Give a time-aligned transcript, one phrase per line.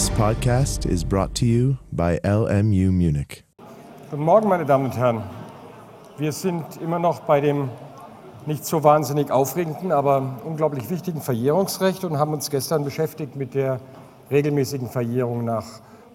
[0.00, 3.44] This podcast is brought to you by LMU Munich.
[4.10, 5.22] Guten Morgen, meine Damen und Herren.
[6.16, 7.68] Wir sind immer noch bei dem
[8.46, 13.78] nicht so wahnsinnig aufregenden, aber unglaublich wichtigen Verjährungsrecht und haben uns gestern beschäftigt mit der
[14.30, 15.66] regelmäßigen Verjährung nach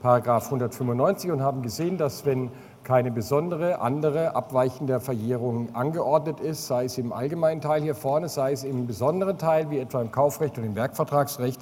[0.02, 2.50] 195 und haben gesehen, dass wenn
[2.84, 8.52] keine besondere, andere, abweichende Verjährung angeordnet ist, sei es im allgemeinen Teil hier vorne, sei
[8.52, 11.62] es im besonderen Teil, wie etwa im Kaufrecht und im Werkvertragsrecht,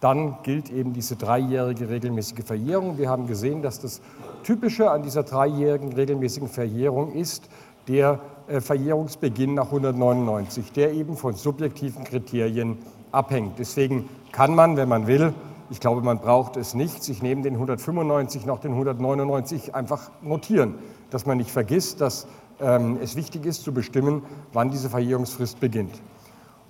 [0.00, 2.98] dann gilt eben diese dreijährige regelmäßige Verjährung.
[2.98, 4.00] Wir haben gesehen, dass das
[4.42, 7.48] Typische an dieser dreijährigen regelmäßigen Verjährung ist
[7.88, 12.78] der äh, Verjährungsbeginn nach 199, der eben von subjektiven Kriterien
[13.12, 13.58] abhängt.
[13.58, 15.34] Deswegen kann man, wenn man will,
[15.70, 20.74] ich glaube, man braucht es nicht, sich neben den 195 noch den 199 einfach notieren,
[21.10, 22.26] dass man nicht vergisst, dass
[22.60, 24.22] ähm, es wichtig ist zu bestimmen,
[24.52, 26.00] wann diese Verjährungsfrist beginnt.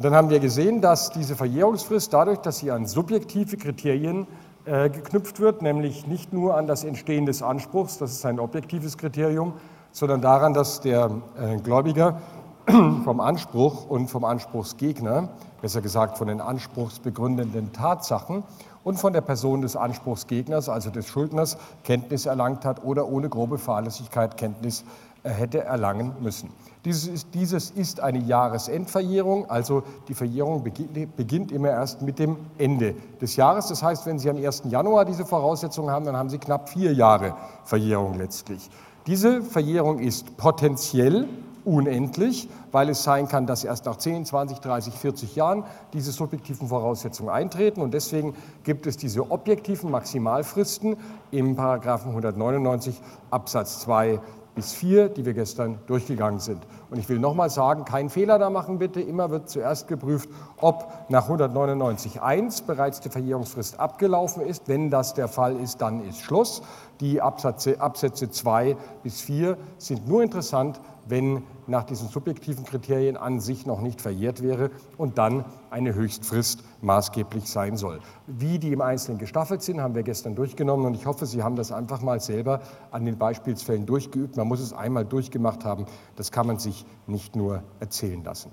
[0.01, 4.27] Und dann haben wir gesehen, dass diese Verjährungsfrist dadurch, dass sie an subjektive Kriterien
[4.65, 8.97] äh, geknüpft wird, nämlich nicht nur an das Entstehen des Anspruchs, das ist ein objektives
[8.97, 9.53] Kriterium,
[9.93, 12.19] sondern daran, dass der äh, Gläubiger
[13.05, 15.29] vom Anspruch und vom Anspruchsgegner,
[15.61, 18.43] besser gesagt von den anspruchsbegründenden Tatsachen
[18.83, 23.59] und von der Person des Anspruchsgegners, also des Schuldners, Kenntnis erlangt hat oder ohne grobe
[23.59, 24.83] Fahrlässigkeit Kenntnis
[25.25, 26.49] äh, hätte erlangen müssen.
[26.85, 32.95] Dieses ist, dieses ist eine Jahresendverjährung, also die Verjährung beginnt, immer erst mit dem Ende
[33.21, 33.69] des Jahres.
[33.69, 34.63] Das heißt, wenn Sie am 1.
[34.71, 38.71] Januar diese Voraussetzungen haben, dann haben Sie knapp vier Jahre Verjährung letztlich.
[39.07, 41.29] Diese Verjährung ist potenziell
[41.65, 46.69] unendlich, weil es sein kann, dass erst nach 10, 20, 30, 40 Jahren diese subjektiven
[46.69, 47.83] Voraussetzungen eintreten.
[47.83, 50.97] Und deswegen gibt es diese objektiven Maximalfristen
[51.31, 54.21] im Paragraphen 199 Absatz 2
[54.55, 56.67] bis 4, die wir gestern durchgegangen sind.
[56.91, 59.01] Und ich will nochmal sagen, keinen Fehler da machen bitte.
[59.01, 64.69] Immer wird zuerst geprüft, ob nach 199.1 bereits die Verjährungsfrist abgelaufen ist.
[64.69, 66.63] Wenn das der Fall ist, dann ist Schluss.
[67.01, 73.41] Die Absätze, Absätze 2 bis 4 sind nur interessant, wenn nach diesen subjektiven Kriterien an
[73.41, 78.01] sich noch nicht verjährt wäre und dann eine Höchstfrist maßgeblich sein soll.
[78.27, 81.57] Wie die im Einzelnen gestaffelt sind, haben wir gestern durchgenommen und ich hoffe, Sie haben
[81.57, 82.61] das einfach mal selber
[82.91, 84.37] an den Beispielsfällen durchgeübt.
[84.37, 88.51] Man muss es einmal durchgemacht haben, das kann man sich nicht nur erzählen lassen.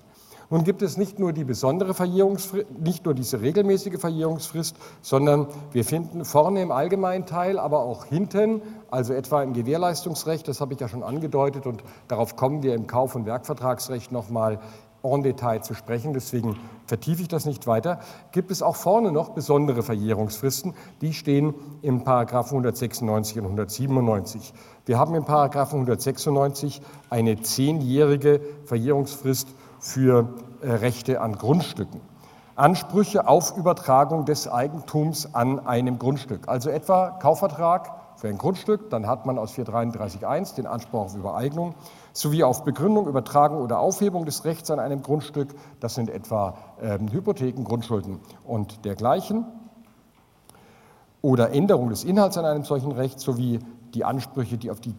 [0.49, 5.83] Nun gibt es nicht nur die besondere Verjährungsfrist, nicht nur diese regelmäßige Verjährungsfrist, sondern wir
[5.83, 10.79] finden vorne im allgemeinen Teil, aber auch hinten, also etwa im Gewährleistungsrecht, das habe ich
[10.79, 14.59] ja schon angedeutet und darauf kommen wir im Kauf- und Werkvertragsrecht nochmal
[15.03, 17.99] en Detail zu sprechen, deswegen vertiefe ich das nicht weiter,
[18.31, 24.53] gibt es auch vorne noch besondere Verjährungsfristen, die stehen im Paragraphen 196 und 197.
[24.85, 29.49] Wir haben im Paragraphen 196 eine zehnjährige Verjährungsfrist
[29.79, 30.29] für
[30.61, 32.01] äh, Rechte an Grundstücken.
[32.55, 36.47] Ansprüche auf Übertragung des Eigentums an einem Grundstück.
[36.47, 41.75] Also etwa Kaufvertrag für ein Grundstück, dann hat man aus 433.1 den Anspruch auf Übereignung,
[42.13, 45.53] sowie auf Begründung, Übertragung oder Aufhebung des Rechts an einem Grundstück.
[45.79, 49.45] Das sind etwa ähm, Hypotheken, Grundschulden und dergleichen.
[51.21, 53.59] Oder Änderung des Inhalts an einem solchen Recht sowie
[53.93, 54.93] die Ansprüche, die auf die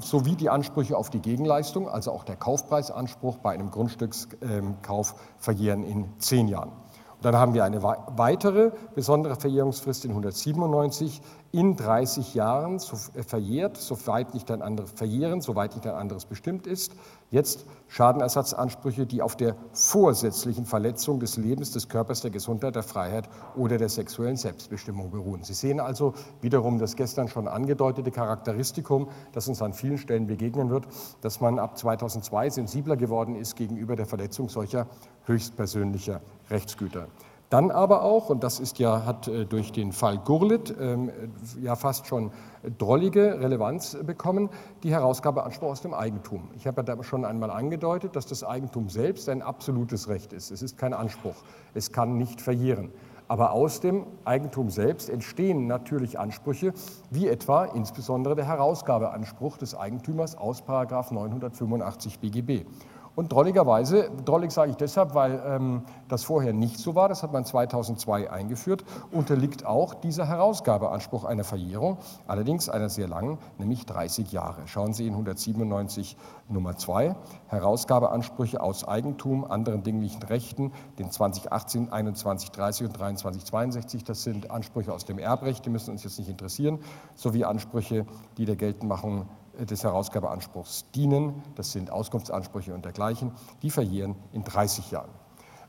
[0.00, 6.08] sowie die Ansprüche auf die Gegenleistung, also auch der Kaufpreisanspruch bei einem Grundstückskauf verjähren in
[6.18, 6.70] zehn Jahren.
[6.70, 11.22] Und dann haben wir eine weitere besondere Verjährungsfrist in 197
[11.54, 12.80] in 30 Jahren
[13.14, 16.92] äh, verjährt, soweit nicht ein anderes verjähren, soweit nicht ein anderes bestimmt ist.
[17.30, 23.28] Jetzt Schadenersatzansprüche, die auf der vorsätzlichen Verletzung des Lebens, des Körpers, der Gesundheit, der Freiheit
[23.54, 25.44] oder der sexuellen Selbstbestimmung beruhen.
[25.44, 30.70] Sie sehen also wiederum das gestern schon angedeutete Charakteristikum, das uns an vielen Stellen begegnen
[30.70, 30.88] wird,
[31.20, 34.88] dass man ab 2002 sensibler geworden ist gegenüber der Verletzung solcher
[35.26, 37.06] höchstpersönlicher Rechtsgüter.
[37.50, 41.10] Dann aber auch, und das ist ja, hat äh, durch den Fall Gurlit ähm,
[41.60, 42.32] ja fast schon
[42.78, 44.48] drollige Relevanz bekommen,
[44.82, 46.48] die Herausgabeanspruch aus dem Eigentum.
[46.56, 50.50] Ich habe ja da schon einmal angedeutet, dass das Eigentum selbst ein absolutes Recht ist.
[50.50, 51.36] Es ist kein Anspruch.
[51.74, 52.90] Es kann nicht verjähren.
[53.26, 56.74] Aber aus dem Eigentum selbst entstehen natürlich Ansprüche,
[57.10, 62.66] wie etwa insbesondere der Herausgabeanspruch des Eigentümers aus 985 BGB.
[63.16, 67.32] Und drolligerweise, drollig sage ich deshalb, weil ähm, das vorher nicht so war, das hat
[67.32, 74.32] man 2002 eingeführt, unterliegt auch dieser Herausgabeanspruch einer Verjährung, allerdings einer sehr langen, nämlich 30
[74.32, 74.66] Jahre.
[74.66, 76.16] Schauen Sie in 197
[76.48, 77.14] Nummer 2,
[77.46, 84.50] Herausgabeansprüche aus Eigentum, anderen dinglichen Rechten, den 2018, 21, 30 und 23, 62, das sind
[84.50, 86.80] Ansprüche aus dem Erbrecht, die müssen uns jetzt nicht interessieren,
[87.14, 88.06] sowie Ansprüche,
[88.38, 89.28] die der Geltendmachung
[89.58, 95.10] des Herausgabeanspruchs dienen, das sind Auskunftsansprüche und dergleichen, die verjähren in 30 Jahren.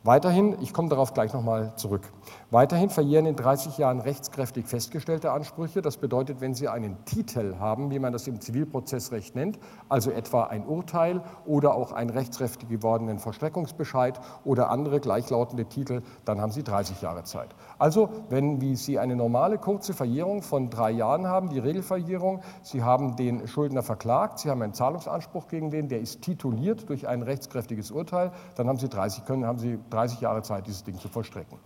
[0.03, 2.13] Weiterhin, ich komme darauf gleich nochmal zurück,
[2.51, 5.81] weiterhin verjähren in 30 Jahren rechtskräftig festgestellte Ansprüche.
[5.81, 9.59] Das bedeutet, wenn Sie einen Titel haben, wie man das im Zivilprozessrecht nennt,
[9.89, 16.41] also etwa ein Urteil oder auch einen rechtskräftig gewordenen Vollstreckungsbescheid oder andere gleichlautende Titel, dann
[16.41, 17.55] haben Sie 30 Jahre Zeit.
[17.77, 22.83] Also, wenn wie Sie eine normale kurze Verjährung von drei Jahren haben, die Regelverjährung, Sie
[22.83, 27.21] haben den Schuldner verklagt, Sie haben einen Zahlungsanspruch gegen den, der ist tituliert durch ein
[27.21, 31.09] rechtskräftiges Urteil, dann haben Sie 30, können, haben Sie 30 Jahre Zeit, dieses Ding zu
[31.09, 31.57] vollstrecken.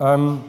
[0.00, 0.40] Ähm,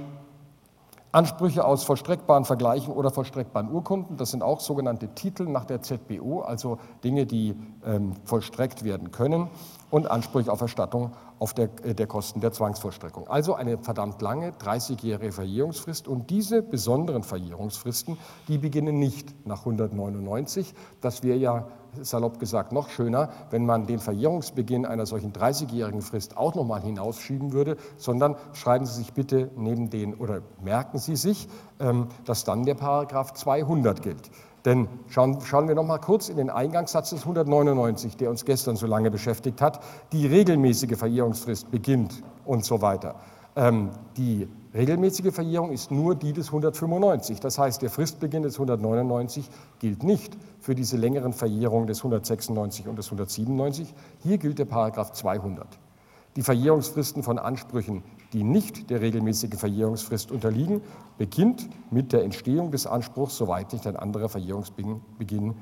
[1.14, 6.42] Ansprüche aus vollstreckbaren Vergleichen oder vollstreckbaren Urkunden, das sind auch sogenannte Titel nach der ZBO,
[6.42, 7.56] also Dinge, die
[7.86, 9.50] ähm, vollstreckt werden können,
[9.94, 13.28] und Ansprüche auf Erstattung auf der, äh, der Kosten der Zwangsvollstreckung.
[13.28, 18.18] Also eine verdammt lange 30-jährige Verjährungsfrist und diese besonderen Verjährungsfristen,
[18.48, 20.74] die beginnen nicht nach 199.
[21.00, 21.68] Das wäre ja
[22.02, 26.82] salopp gesagt noch schöner, wenn man den Verjährungsbeginn einer solchen 30-jährigen Frist auch noch mal
[26.82, 31.48] hinausschieben würde, sondern schreiben Sie sich bitte neben den oder merken Sie sich,
[31.80, 34.32] ähm, dass dann der Paragraph 200 gilt.
[34.66, 38.76] Denn schauen, schauen wir noch mal kurz in den Eingangssatz des 199, der uns gestern
[38.78, 39.82] so lange beschäftigt hat.
[40.14, 43.16] Die regelmäßige Verjährungsfrist beginnt und so weiter.
[43.56, 47.40] Ähm, die regelmäßige Verjährung ist nur die des 195.
[47.40, 49.50] Das heißt, der Fristbeginn des 199
[49.80, 53.94] gilt nicht für diese längeren Verjährungen des 196 und des 197.
[54.20, 55.68] Hier gilt der Paragraph 200.
[56.36, 60.82] Die Verjährungsfristen von Ansprüchen, die nicht der regelmäßigen Verjährungsfrist unterliegen,
[61.18, 65.56] beginnt mit der Entstehung des Anspruchs, soweit nicht ein anderer Verjährungsbeginn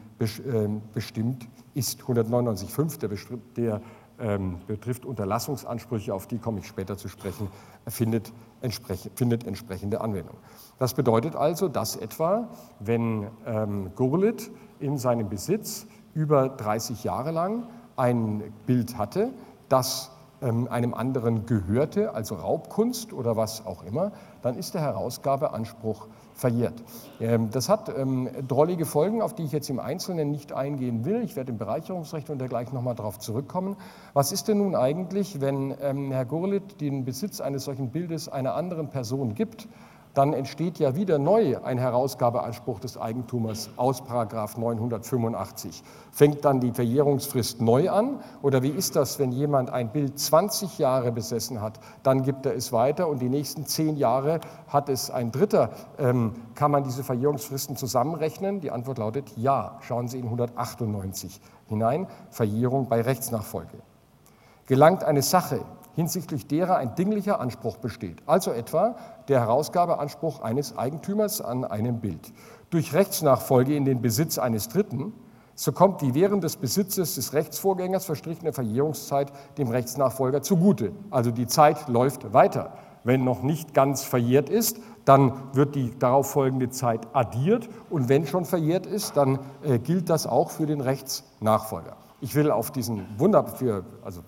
[0.45, 2.01] ähm, bestimmt ist.
[2.01, 3.09] 199.5, der,
[3.57, 3.81] der
[4.19, 7.49] ähm, betrifft Unterlassungsansprüche, auf die komme ich später zu sprechen,
[7.87, 8.31] findet,
[8.61, 10.37] entsprech findet entsprechende Anwendung.
[10.77, 17.67] Das bedeutet also, dass etwa, wenn ähm, Gurlitt in seinem Besitz über 30 Jahre lang
[17.95, 19.33] ein Bild hatte,
[19.69, 20.11] das
[20.41, 24.11] einem anderen gehörte, also Raubkunst oder was auch immer,
[24.41, 26.83] dann ist der Herausgabeanspruch verjährt.
[27.19, 31.21] Ähm, das hat ähm, drollige Folgen, auf die ich jetzt im Einzelnen nicht eingehen will.
[31.23, 33.77] Ich werde im Bereicherungsrecht und dergleichen nochmal darauf zurückkommen.
[34.13, 35.75] Was ist denn nun eigentlich, wenn
[36.11, 39.67] Herr Gurlitt den Besitz eines solchen Bildes einer anderen Person gibt
[40.13, 45.83] dann entsteht ja wieder neu ein Herausgabeanspruch des Eigentümers aus 985.
[46.11, 48.19] Fängt dann die Verjährungsfrist neu an?
[48.41, 52.55] Oder wie ist das, wenn jemand ein Bild 20 Jahre besessen hat, dann gibt er
[52.55, 55.69] es weiter und die nächsten zehn Jahre hat es ein Dritter?
[55.97, 58.59] Ähm, kann man diese Verjährungsfristen zusammenrechnen?
[58.59, 59.77] Die Antwort lautet ja.
[59.81, 62.07] Schauen Sie in 198 hinein.
[62.29, 63.77] Verjährung bei Rechtsnachfolge.
[64.67, 65.61] Gelangt eine Sache
[65.95, 68.95] hinsichtlich derer ein dinglicher Anspruch besteht, also etwa
[69.27, 72.31] der Herausgabeanspruch eines Eigentümers an einem Bild.
[72.69, 75.13] Durch Rechtsnachfolge in den Besitz eines Dritten,
[75.55, 80.91] so kommt die während des Besitzes des Rechtsvorgängers verstrichene Verjährungszeit dem Rechtsnachfolger zugute.
[81.11, 82.73] Also die Zeit läuft weiter.
[83.03, 88.27] Wenn noch nicht ganz verjährt ist, dann wird die darauf folgende Zeit addiert und wenn
[88.27, 91.97] schon verjährt ist, dann äh, gilt das auch für den Rechtsnachfolger.
[92.21, 94.21] Ich will auf diesen Wunder, für, also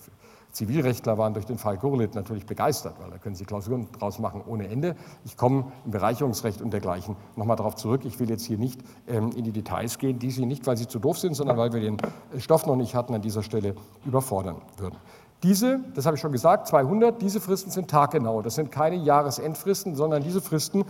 [0.54, 4.42] Zivilrechtler waren durch den Fall Gurlitt natürlich begeistert, weil da können Sie Klausuren draus machen
[4.46, 4.96] ohne Ende.
[5.26, 8.06] Ich komme im Bereicherungsrecht und dergleichen nochmal darauf zurück.
[8.06, 10.88] Ich will jetzt hier nicht ähm, in die Details gehen, die Sie nicht, weil Sie
[10.88, 11.98] zu doof sind, sondern weil wir den
[12.38, 14.96] Stoff noch nicht hatten, an dieser Stelle überfordern würden.
[15.42, 18.44] Diese, das habe ich schon gesagt, 200, diese Fristen sind taggenau.
[18.44, 20.86] Das sind keine Jahresendfristen, sondern diese Fristen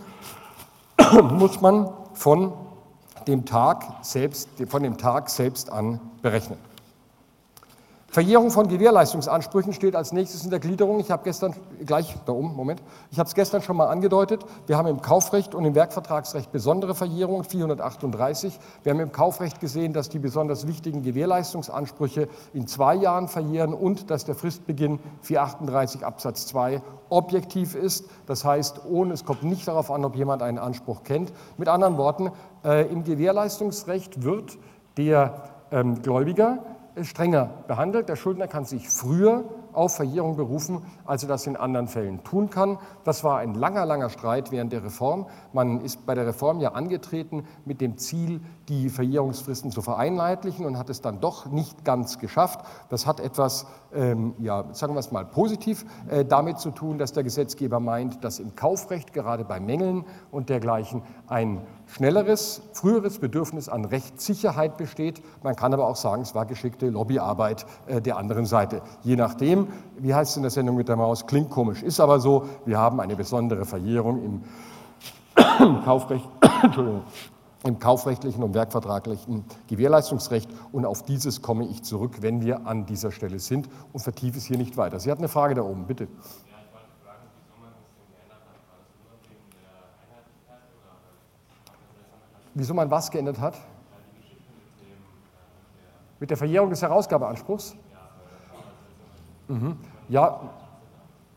[1.22, 2.52] muss man von
[3.26, 6.58] dem Tag selbst, von dem Tag selbst an berechnen.
[8.14, 11.00] Verjährung von Gewährleistungsansprüchen steht als nächstes in der Gliederung.
[11.00, 11.52] Ich habe gestern,
[11.84, 12.80] gleich da oben, Moment,
[13.10, 14.46] ich habe es gestern schon mal angedeutet.
[14.68, 18.56] Wir haben im Kaufrecht und im Werkvertragsrecht besondere Verjährungen, 438.
[18.84, 24.12] Wir haben im Kaufrecht gesehen, dass die besonders wichtigen Gewährleistungsansprüche in zwei Jahren verjähren und
[24.12, 28.04] dass der Fristbeginn 438 Absatz 2 objektiv ist.
[28.26, 31.32] Das heißt, ohne, es kommt nicht darauf an, ob jemand einen Anspruch kennt.
[31.56, 32.30] Mit anderen Worten,
[32.64, 34.56] äh, im Gewährleistungsrecht wird
[34.96, 36.60] der ähm, Gläubiger
[37.02, 38.08] strenger behandelt.
[38.08, 42.50] Der Schuldner kann sich früher auf Verjährung berufen, als er das in anderen Fällen tun
[42.50, 42.78] kann.
[43.04, 45.26] Das war ein langer, langer Streit während der Reform.
[45.52, 50.78] Man ist bei der Reform ja angetreten mit dem Ziel, die Verjährungsfristen zu vereinheitlichen und
[50.78, 52.60] hat es dann doch nicht ganz geschafft.
[52.88, 57.12] Das hat etwas, ähm, ja, sagen wir es mal positiv, äh, damit zu tun, dass
[57.12, 63.68] der Gesetzgeber meint, dass im Kaufrecht gerade bei Mängeln und dergleichen ein schnelleres, früheres Bedürfnis
[63.68, 65.22] an Rechtssicherheit besteht.
[65.42, 68.80] Man kann aber auch sagen, es war geschickte Lobbyarbeit äh, der anderen Seite.
[69.02, 69.68] Je nachdem,
[69.98, 72.78] wie heißt es in der Sendung mit der Maus, klingt komisch, ist aber so, wir
[72.78, 74.42] haben eine besondere Verjährung im
[75.84, 76.28] Kaufrecht
[77.64, 80.50] im kaufrechtlichen und werkvertraglichen Gewährleistungsrecht.
[80.70, 84.44] Und auf dieses komme ich zurück, wenn wir an dieser Stelle sind und vertiefe es
[84.44, 85.00] hier nicht weiter.
[85.00, 86.08] Sie hat eine Frage da oben, bitte.
[92.52, 93.56] Wieso man was geändert hat?
[96.20, 97.74] Mit der Verjährung des Herausgabeanspruchs?
[99.48, 99.76] Mhm.
[100.08, 100.40] Ja,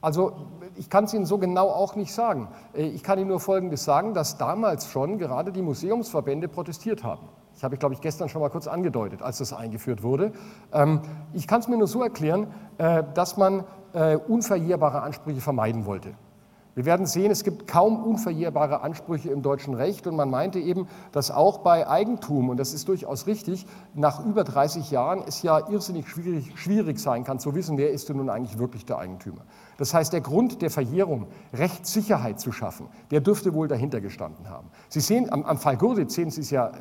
[0.02, 0.34] also
[0.76, 2.50] ich kann es Ihnen so genau auch nicht sagen.
[2.74, 7.30] Äh, ich kann Ihnen nur Folgendes sagen, dass damals schon gerade die Museumsverbände protestiert haben.
[7.56, 10.32] Ich habe, glaube ich, gestern schon mal kurz angedeutet, als das eingeführt wurde.
[10.72, 11.02] Ähm,
[11.34, 13.64] ich kann es mir nur so erklären, äh, dass man
[13.94, 16.14] äh, unverjährbare Ansprüche vermeiden wollte.
[16.78, 20.88] Wir werden sehen, es gibt kaum unverjährbare Ansprüche im deutschen Recht und man meinte eben,
[21.12, 23.66] dass auch bei Eigentum, und das ist durchaus richtig,
[23.96, 28.10] nach über 30 Jahren es ja irrsinnig schwierig, schwierig sein kann zu wissen, wer ist
[28.10, 29.42] denn nun eigentlich wirklich der Eigentümer.
[29.80, 34.68] Das heißt, der Grund der Verjährung, Rechtssicherheit zu schaffen, der dürfte wohl dahinter gestanden haben.
[34.88, 36.72] Sie sehen, am, am Fall Gurditz sehen Sie es ja äh,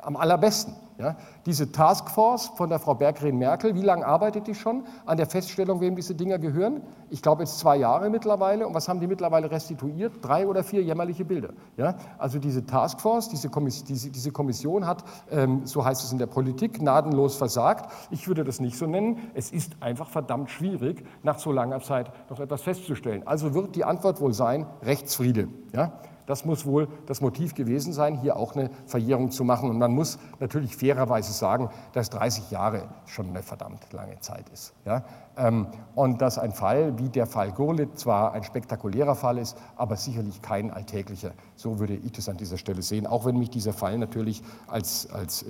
[0.00, 0.74] am allerbesten.
[0.98, 5.80] Ja, diese Taskforce von der Frau Berggren-Merkel, wie lange arbeitet die schon an der Feststellung,
[5.80, 6.82] wem diese Dinger gehören?
[7.08, 8.66] Ich glaube jetzt zwei Jahre mittlerweile.
[8.66, 10.14] Und was haben die mittlerweile restituiert?
[10.22, 11.50] Drei oder vier jämmerliche Bilder.
[11.76, 16.18] Ja, also diese Taskforce, diese, Kommission, diese, diese Kommission hat, ähm, so heißt es in
[16.18, 17.92] der Politik, gnadenlos versagt.
[18.10, 19.18] Ich würde das nicht so nennen.
[19.34, 23.24] Es ist einfach verdammt schwierig, nach so langer Zeit noch etwas festzustellen.
[23.24, 25.46] Also wird die Antwort wohl sein, Rechtsfriede.
[25.72, 25.92] Ja?
[26.28, 29.70] Das muss wohl das Motiv gewesen sein, hier auch eine Verjährung zu machen.
[29.70, 34.74] Und man muss natürlich fairerweise sagen, dass 30 Jahre schon eine verdammt lange Zeit ist.
[34.84, 35.04] Ja?
[35.38, 39.96] Ähm, und dass ein Fall wie der Fall Gurlitt zwar ein spektakulärer Fall ist, aber
[39.96, 41.32] sicherlich kein alltäglicher.
[41.56, 45.08] So würde ich das an dieser Stelle sehen, auch wenn mich dieser Fall natürlich als,
[45.10, 45.46] als äh,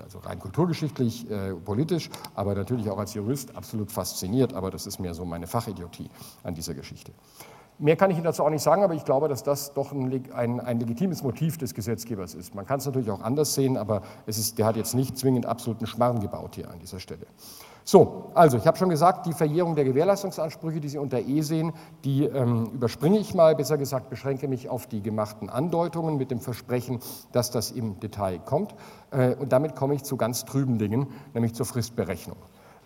[0.00, 4.54] also rein kulturgeschichtlich, äh, politisch, aber natürlich auch als Jurist absolut fasziniert.
[4.54, 6.08] Aber das ist mehr so meine Fachidiotie
[6.44, 7.12] an dieser Geschichte.
[7.78, 10.32] Mehr kann ich Ihnen dazu auch nicht sagen, aber ich glaube, dass das doch ein,
[10.32, 12.54] ein, ein legitimes Motiv des Gesetzgebers ist.
[12.54, 15.86] Man kann es natürlich auch anders sehen, aber ist, der hat jetzt nicht zwingend absoluten
[15.86, 17.26] Schmarrn gebaut hier an dieser Stelle.
[17.86, 21.72] So, also ich habe schon gesagt, die Verjährung der Gewährleistungsansprüche, die Sie unter E sehen,
[22.04, 26.40] die ähm, überspringe ich mal, besser gesagt beschränke mich auf die gemachten Andeutungen mit dem
[26.40, 27.00] Versprechen,
[27.32, 28.74] dass das im Detail kommt.
[29.10, 32.38] Äh, und damit komme ich zu ganz trüben Dingen, nämlich zur Fristberechnung.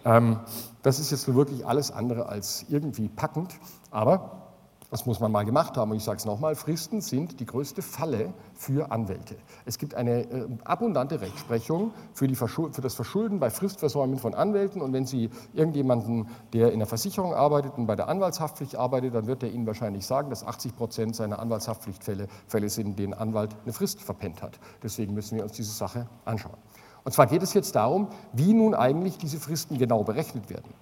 [0.04, 0.40] Ähm,
[0.82, 3.54] das ist jetzt wirklich alles andere als irgendwie packend,
[3.92, 4.47] aber
[4.90, 5.90] das muss man mal gemacht haben.
[5.90, 9.36] Und ich sage es nochmal, Fristen sind die größte Falle für Anwälte.
[9.66, 14.80] Es gibt eine äh, abundante Rechtsprechung für, für, das Verschulden bei Fristversäumen von Anwälten.
[14.80, 19.26] Und wenn Sie irgendjemanden, der in der Versicherung arbeitet und bei der Anwaltshaftpflicht arbeitet, dann
[19.26, 23.56] wird er Ihnen wahrscheinlich sagen, dass 80 Prozent seiner Anwaltshaftpflichtfälle Fälle sind, in denen Anwalt
[23.64, 24.58] eine Frist verpennt hat.
[24.82, 26.56] Deswegen müssen wir uns diese Sache anschauen.
[27.04, 30.72] Und zwar geht es jetzt darum, wie nun eigentlich diese Fristen genau berechnet werden.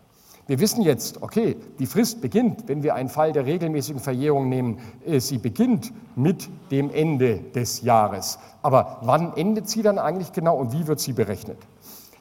[0.48, 4.78] Wir wissen jetzt, okay, die Frist beginnt, wenn wir einen Fall der regelmäßigen Verjährung nehmen,
[5.04, 8.38] äh, sie beginnt mit dem Ende des Jahres.
[8.62, 11.58] Aber wann endet sie dann eigentlich genau und wie wird sie berechnet?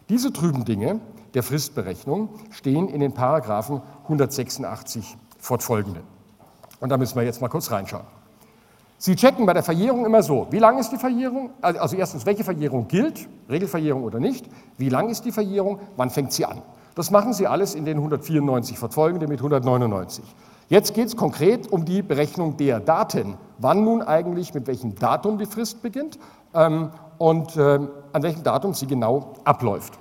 [0.10, 1.00] Diese trüben Dinge
[1.36, 6.01] der Fristberechnung stehen in den Paragraphen 186 fortfolgende.
[6.79, 8.05] Und da müssen wir jetzt mal kurz reinschauen.
[8.98, 11.51] Sie checken bei der Verjährung immer so, wie lang ist die Verjährung?
[11.62, 14.46] Also erstens, welche Verjährung gilt, Regelverjährung oder nicht?
[14.77, 15.79] Wie lang ist die Verjährung?
[15.98, 16.62] Wann fängt sie an?
[16.96, 20.24] Das machen Sie alles in den 194 fortfolgende mit 199.
[20.70, 23.38] Jetzt geht es konkret um die Berechnung der Daten.
[23.60, 26.18] Wann nun eigentlich mit welchem Datum die Frist beginnt
[26.54, 27.80] ähm, und äh,
[28.14, 30.00] an welchem Datum sie genau abläuft.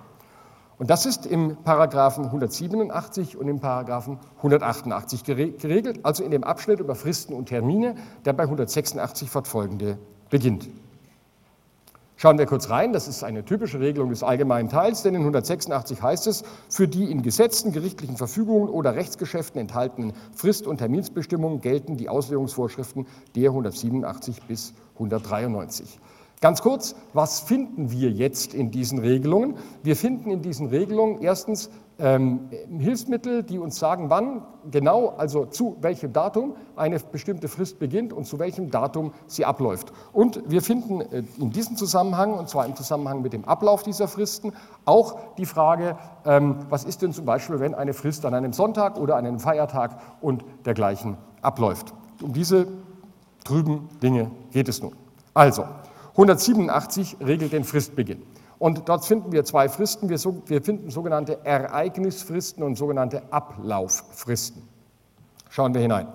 [0.79, 6.81] Und das ist im Paragraphen 187 und im Paragraphen 188 geregelt, also in dem Abschnitt
[6.81, 9.99] über Fristen und Termine, der bei 186 fortfolgende
[10.31, 10.69] beginnt.
[12.25, 16.01] Schauen wir kurz rein, das ist eine typische Regelung des allgemeinen Teils, denn in 186
[16.01, 21.99] heißt es, für die in Gesetzen, gerichtlichen Verfügungen oder Rechtsgeschäften enthaltenen Frist- und Terminsbestimmungen gelten
[21.99, 26.01] die Auslegungsvorschriften der 187 bis 193.
[26.41, 29.59] Ganz kurz, was finden wir jetzt in diesen Regelungen?
[29.83, 32.49] Wir finden in diesen Regelungen erstens ähm,
[32.79, 38.25] Hilfsmittel, die uns sagen, wann genau, also zu welchem Datum eine bestimmte Frist beginnt und
[38.25, 39.93] zu welchem Datum sie abläuft.
[40.13, 44.09] Und wir finden äh, in diesem Zusammenhang, und zwar im Zusammenhang mit dem Ablauf dieser
[44.09, 44.53] Fristen,
[44.85, 48.99] auch die Frage, ähm, was ist denn zum Beispiel, wenn eine Frist an einem Sonntag
[48.99, 51.93] oder an einem Feiertag und dergleichen abläuft.
[52.23, 52.67] Um diese
[53.45, 54.93] trüben Dinge geht es nun.
[55.35, 55.65] Also,
[56.13, 58.23] 187 regelt den Fristbeginn.
[58.65, 60.09] Und dort finden wir zwei Fristen.
[60.09, 64.67] Wir, so, wir finden sogenannte Ereignisfristen und sogenannte Ablauffristen.
[65.51, 66.09] Schauen wir hinein.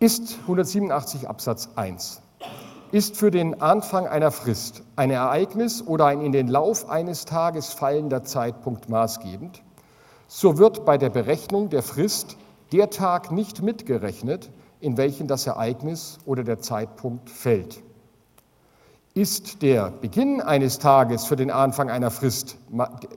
[0.00, 2.22] Ist 187 Absatz 1
[2.90, 7.68] ist für den Anfang einer Frist ein Ereignis oder ein in den Lauf eines Tages
[7.68, 9.62] fallender Zeitpunkt maßgebend,
[10.26, 12.36] so wird bei der Berechnung der Frist
[12.72, 17.80] der Tag nicht mitgerechnet, in welchen das Ereignis oder der Zeitpunkt fällt.
[19.16, 22.56] Ist der Beginn eines Tages für den Anfang einer Frist,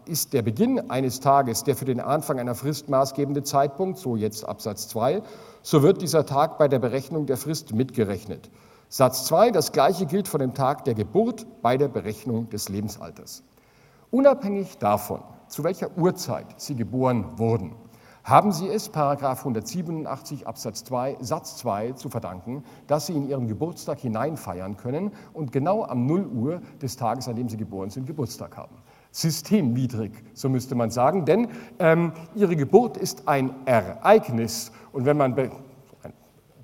[0.05, 4.47] ist der Beginn eines Tages der für den Anfang einer Frist maßgebende Zeitpunkt, so jetzt
[4.47, 5.23] Absatz 2,
[5.63, 8.51] so wird dieser Tag bei der Berechnung der Frist mitgerechnet.
[8.89, 13.41] Satz 2, das gleiche gilt von dem Tag der Geburt bei der Berechnung des Lebensalters.
[14.11, 17.73] Unabhängig davon, zu welcher Uhrzeit Sie geboren wurden,
[18.27, 23.47] haben Sie es, Paragraph 187 Absatz 2, Satz 2 zu verdanken, dass Sie in Ihren
[23.47, 28.05] Geburtstag hineinfeiern können und genau am 0 Uhr des Tages, an dem Sie geboren sind,
[28.05, 28.75] Geburtstag haben.
[29.11, 31.47] Systemwidrig, so müsste man sagen, denn
[31.79, 34.73] ähm, Ihre Geburt ist ein Ereignis.
[34.91, 35.33] Und wenn man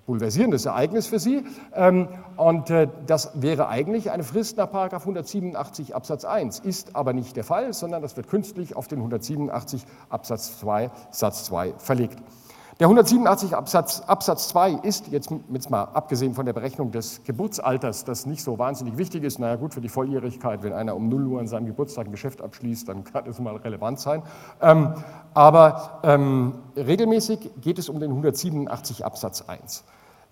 [0.06, 1.44] bulversierendes Ereignis für Sie.
[1.74, 7.36] Ähm, und äh, das wäre eigentlich eine Frist nach 187 Absatz 1, ist aber nicht
[7.36, 12.20] der Fall, sondern das wird künstlich auf den 187 Absatz 2 Satz 2 verlegt.
[12.80, 18.04] Der 187 Absatz, Absatz 2 ist, jetzt, jetzt mal abgesehen von der Berechnung des Geburtsalters,
[18.04, 21.28] das nicht so wahnsinnig wichtig ist, naja gut, für die Volljährigkeit, wenn einer um 0
[21.28, 24.24] Uhr an seinem Geburtstag ein Geschäft abschließt, dann kann das mal relevant sein.
[24.60, 24.96] Ähm,
[25.36, 29.84] aber ähm, regelmäßig geht es um den 187 Absatz 1.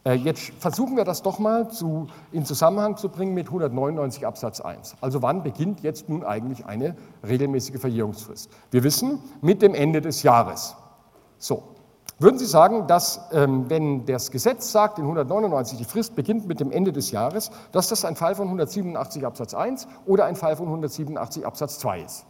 [0.04, 4.62] Äh, jetzt versuchen wir das doch mal zu, in Zusammenhang zu bringen mit 199 Absatz
[4.62, 4.96] 1.
[5.00, 8.50] Also wann beginnt jetzt nun eigentlich eine regelmäßige Verjährungsfrist?
[8.72, 10.76] Wir wissen, mit dem Ende des Jahres.
[11.38, 11.64] So,
[12.22, 16.60] würden Sie sagen, dass ähm, wenn das Gesetz sagt in 199, die Frist beginnt mit
[16.60, 20.56] dem Ende des Jahres, dass das ein Fall von 187 Absatz 1 oder ein Fall
[20.56, 22.26] von 187 Absatz 2 ist?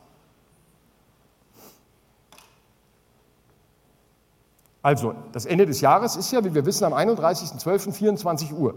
[4.82, 8.76] Also, das Ende des Jahres ist ja, wie wir wissen, am 31.12.24 Uhr.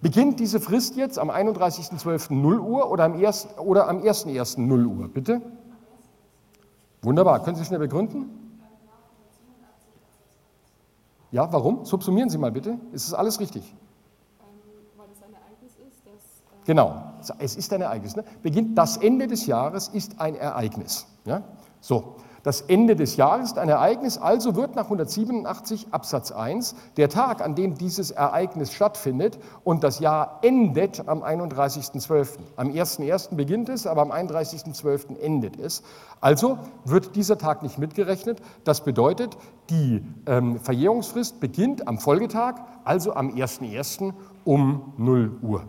[0.00, 2.32] Beginnt diese Frist jetzt am 31.12.
[2.32, 4.60] 0 Uhr oder am 1.1.
[4.60, 5.42] 0 Uhr, bitte?
[7.02, 7.42] Wunderbar.
[7.42, 8.45] Können Sie schnell begründen?
[11.36, 11.84] Ja, warum?
[11.84, 12.78] Subsumieren Sie mal bitte.
[12.92, 13.62] Ist das alles richtig?
[14.40, 14.46] Ähm,
[14.96, 16.14] weil es ein Ereignis ist, das.
[16.14, 18.16] Äh genau, es ist ein Ereignis.
[18.16, 18.24] Ne?
[18.40, 21.06] Beginnt das Ende des Jahres ist ein Ereignis.
[21.26, 21.42] Ja?
[21.82, 22.16] So,
[22.46, 27.44] das Ende des Jahres ist ein Ereignis, also wird nach 187 Absatz 1 der Tag,
[27.44, 32.38] an dem dieses Ereignis stattfindet und das Jahr endet am 31.12.
[32.54, 33.34] Am 1.1.
[33.34, 35.18] beginnt es, aber am 31.12.
[35.18, 35.82] endet es.
[36.20, 38.40] Also wird dieser Tag nicht mitgerechnet.
[38.62, 39.36] Das bedeutet,
[39.68, 44.12] die ähm, Verjährungsfrist beginnt am Folgetag, also am 1.1.
[44.44, 45.64] um 0 Uhr.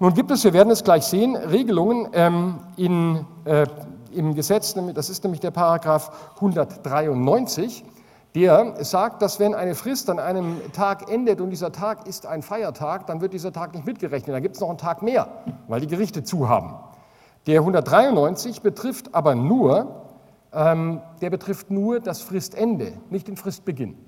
[0.00, 3.66] Nun gibt es, wir werden es gleich sehen, Regelungen ähm, in äh,
[4.14, 7.84] im Gesetz, das ist nämlich der Paragraph 193,
[8.34, 12.42] der sagt, dass wenn eine Frist an einem Tag endet und dieser Tag ist ein
[12.42, 14.34] Feiertag, dann wird dieser Tag nicht mitgerechnet.
[14.34, 15.28] Da gibt es noch einen Tag mehr,
[15.68, 16.74] weil die Gerichte zu haben.
[17.46, 20.06] Der 193 betrifft aber nur,
[20.52, 23.98] ähm, der betrifft nur das Fristende, nicht den Fristbeginn.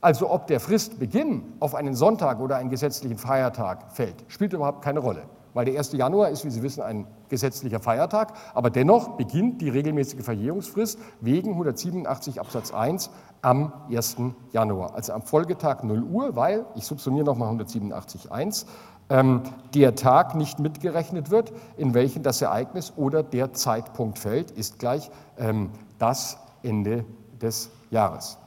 [0.00, 5.00] Also ob der Fristbeginn auf einen Sonntag oder einen gesetzlichen Feiertag fällt, spielt überhaupt keine
[5.00, 5.22] Rolle
[5.54, 5.92] weil der 1.
[5.92, 11.50] Januar ist, wie Sie wissen, ein gesetzlicher Feiertag, aber dennoch beginnt die regelmäßige Verjährungsfrist wegen
[11.50, 13.10] 187 Absatz 1
[13.42, 14.16] am 1.
[14.52, 18.66] Januar, also am Folgetag 0 Uhr, weil, ich subsumiere nochmal 187 1,
[19.10, 19.42] ähm,
[19.74, 25.10] der Tag nicht mitgerechnet wird, in welchen das Ereignis oder der Zeitpunkt fällt, ist gleich
[25.38, 27.04] ähm, das Ende
[27.40, 28.38] des Jahres.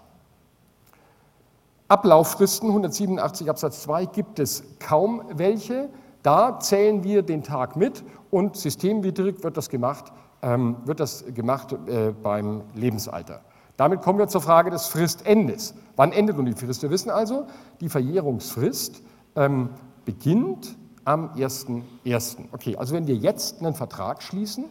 [1.87, 5.89] Ablauffristen 187 Absatz 2 gibt es kaum welche.
[6.25, 10.11] Da zählen wir den Tag mit und systemwidrig wird das gemacht,
[10.41, 13.41] ähm, wird das gemacht äh, beim Lebensalter.
[13.77, 15.75] Damit kommen wir zur Frage des Fristendes.
[15.95, 16.81] Wann endet nun die Frist?
[16.81, 17.45] Wir wissen also,
[17.79, 19.03] die Verjährungsfrist
[19.35, 19.69] ähm,
[20.03, 22.37] beginnt am 1.1.
[22.51, 24.65] Okay, also wenn wir jetzt einen Vertrag schließen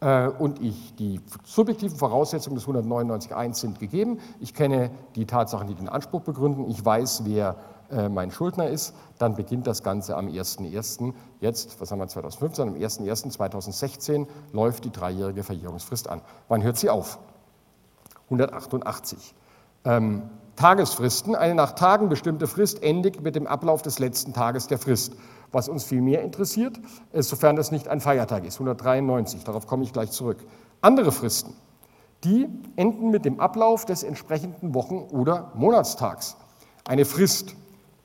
[0.00, 5.74] äh, und ich die subjektiven Voraussetzungen des 199.1 sind gegeben, ich kenne die Tatsachen, die
[5.74, 7.56] den Anspruch begründen, ich weiß, wer
[7.90, 11.12] mein Schuldner ist, dann beginnt das Ganze am 1.1.
[11.40, 16.22] Jetzt, was haben wir 2015, am 1.1.2016 läuft die dreijährige Verjährungsfrist an.
[16.48, 17.18] Wann hört sie auf?
[18.26, 19.34] 188.
[19.84, 20.22] Ähm,
[20.56, 25.14] Tagesfristen, eine nach Tagen bestimmte Frist endigt mit dem Ablauf des letzten Tages der Frist.
[25.52, 26.78] Was uns viel mehr interessiert,
[27.12, 30.38] ist, sofern das nicht ein Feiertag ist, 193, darauf komme ich gleich zurück.
[30.80, 31.54] Andere Fristen,
[32.24, 36.36] die enden mit dem Ablauf des entsprechenden Wochen- oder Monatstags.
[36.86, 37.56] Eine Frist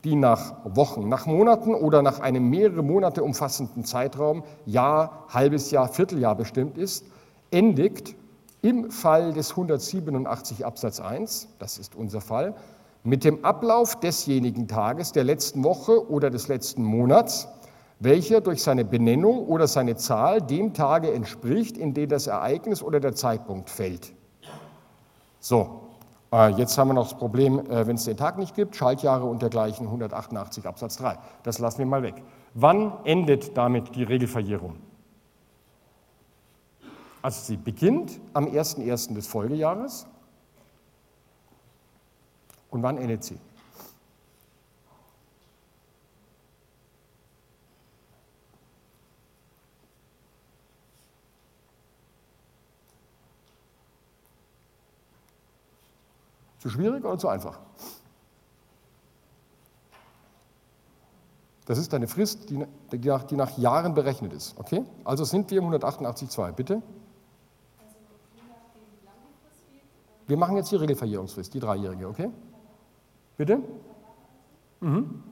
[0.06, 5.88] die nach Wochen, nach Monaten oder nach einem mehrere Monate umfassenden Zeitraum, Jahr, halbes Jahr,
[5.88, 7.04] Vierteljahr bestimmt ist,
[7.50, 8.14] endigt
[8.62, 12.54] im Fall des 187 Absatz 1, das ist unser Fall,
[13.02, 17.48] mit dem Ablauf desjenigen Tages der letzten Woche oder des letzten Monats,
[17.98, 23.00] welcher durch seine Benennung oder seine Zahl dem Tage entspricht, in dem das Ereignis oder
[23.00, 24.12] der Zeitpunkt fällt.
[25.40, 25.85] So,
[26.32, 29.42] jetzt haben wir noch das Problem, äh, wenn es den Tag nicht gibt, Schaltjahre und
[29.42, 31.18] dergleichen, 188 Absatz 3.
[31.42, 32.22] Das lassen wir mal weg.
[32.54, 34.76] Wann endet damit die Regelverjährung?
[37.22, 39.14] Also sie beginnt am 1.1.
[39.14, 40.06] des Folgejahres.
[42.70, 43.38] Und wann endet sie?
[56.66, 57.60] Zu schwierig oder zu einfach?
[61.66, 62.66] Das ist eine Frist, die,
[63.04, 64.58] nach, die nach Jahren berechnet ist.
[64.58, 64.84] Okay?
[65.04, 66.50] Also sind wir im 188.2.
[66.50, 66.82] Bitte?
[70.26, 72.30] Wir machen jetzt die Regelverjährungsfrist, die dreijährige, okay?
[73.36, 73.60] Bitte?
[74.80, 75.22] Mhm.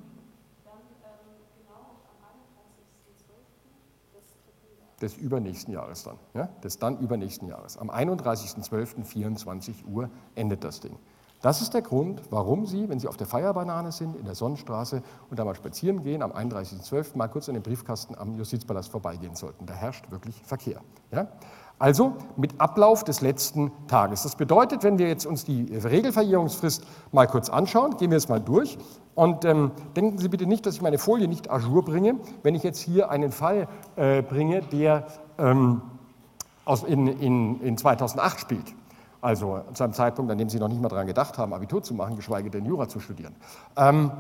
[5.00, 6.46] Des übernächsten Jahres dann, ja?
[6.62, 7.76] des dann übernächsten Jahres.
[7.76, 10.96] Am 31.12.24 Uhr endet das Ding.
[11.44, 15.02] Das ist der Grund, warum Sie, wenn Sie auf der Feierbanane sind, in der Sonnenstraße
[15.28, 17.18] und da mal spazieren gehen, am 31.12.
[17.18, 19.66] mal kurz an den Briefkasten am Justizpalast vorbeigehen sollten.
[19.66, 20.80] Da herrscht wirklich Verkehr.
[21.12, 21.28] Ja?
[21.78, 24.22] Also mit Ablauf des letzten Tages.
[24.22, 28.40] Das bedeutet, wenn wir jetzt uns die Regelverjährungsfrist mal kurz anschauen, gehen wir es mal
[28.40, 28.78] durch.
[29.14, 32.54] Und ähm, denken Sie bitte nicht, dass ich meine Folie nicht à jour bringe, wenn
[32.54, 35.82] ich jetzt hier einen Fall äh, bringe, der ähm,
[36.64, 38.74] aus, in, in, in 2008 spielt.
[39.24, 41.94] Also zu einem Zeitpunkt, an dem Sie noch nicht mal daran gedacht haben, Abitur zu
[41.94, 43.34] machen, geschweige denn Jura zu studieren.
[43.74, 44.12] Ähm,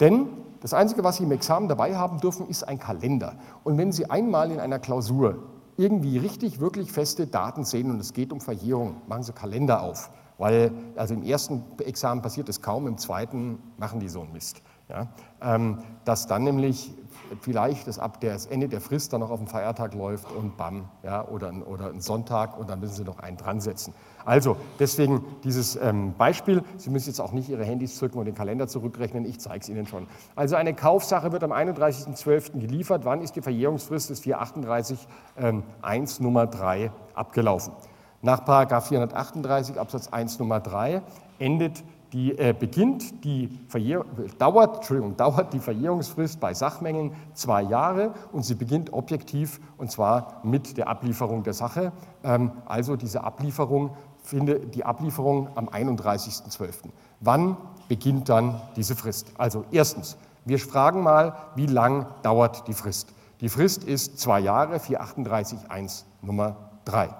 [0.00, 0.26] denn
[0.60, 3.36] das Einzige, was Sie im Examen dabei haben dürfen, ist ein Kalender.
[3.62, 5.38] Und wenn Sie einmal in einer Klausur
[5.78, 10.10] irgendwie richtig, wirklich feste Daten sehen und es geht um Verjährung, machen Sie Kalender auf.
[10.36, 14.60] Weil also im ersten Examen passiert es kaum, im zweiten machen die so einen Mist.
[14.90, 15.08] Ja?
[15.40, 16.92] Ähm, dass dann nämlich
[17.40, 20.88] vielleicht das, ab das Ende der Frist dann noch auf den Feiertag läuft und bam,
[21.02, 23.94] ja, oder, oder ein Sonntag und dann müssen Sie noch einen dran setzen.
[24.24, 26.62] Also deswegen dieses ähm, Beispiel.
[26.76, 29.24] Sie müssen jetzt auch nicht Ihre Handys zücken und den Kalender zurückrechnen.
[29.24, 30.06] Ich zeige es Ihnen schon.
[30.34, 32.58] Also eine Kaufsache wird am 31.12.
[32.58, 33.04] geliefert.
[33.04, 35.06] Wann ist die Verjährungsfrist des 438
[35.36, 37.74] ähm, 1 Nummer 3 abgelaufen?
[38.22, 41.02] Nach 438 Absatz 1 Nummer 3
[41.38, 41.84] endet
[42.14, 44.04] die, äh, beginnt die Verjähr
[44.38, 50.40] dauert, Entschuldigung, dauert die Verjährungsfrist bei Sachmängeln zwei Jahre und sie beginnt objektiv und zwar
[50.44, 51.92] mit der Ablieferung der Sache.
[52.22, 56.90] Ähm, also diese Ablieferung finde die Ablieferung am 31.12.
[57.20, 57.56] Wann
[57.88, 59.32] beginnt dann diese Frist?
[59.36, 63.12] Also erstens, wir fragen mal, wie lang dauert die Frist?
[63.40, 67.10] Die Frist ist zwei Jahre, 438.1 Nummer 3.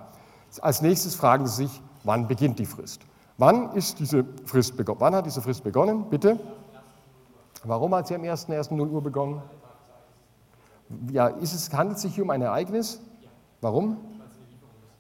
[0.60, 3.00] Als nächstes fragen Sie sich, wann beginnt die Frist?
[3.36, 4.74] Wann ist diese Frist?
[4.76, 6.08] Wann hat diese Frist begonnen?
[6.08, 6.38] Bitte?
[7.64, 9.42] Warum hat sie am 1.1.0 Uhr begonnen?
[11.10, 13.00] Ja, es, handelt es sich hier um ein Ereignis?
[13.60, 13.96] Warum?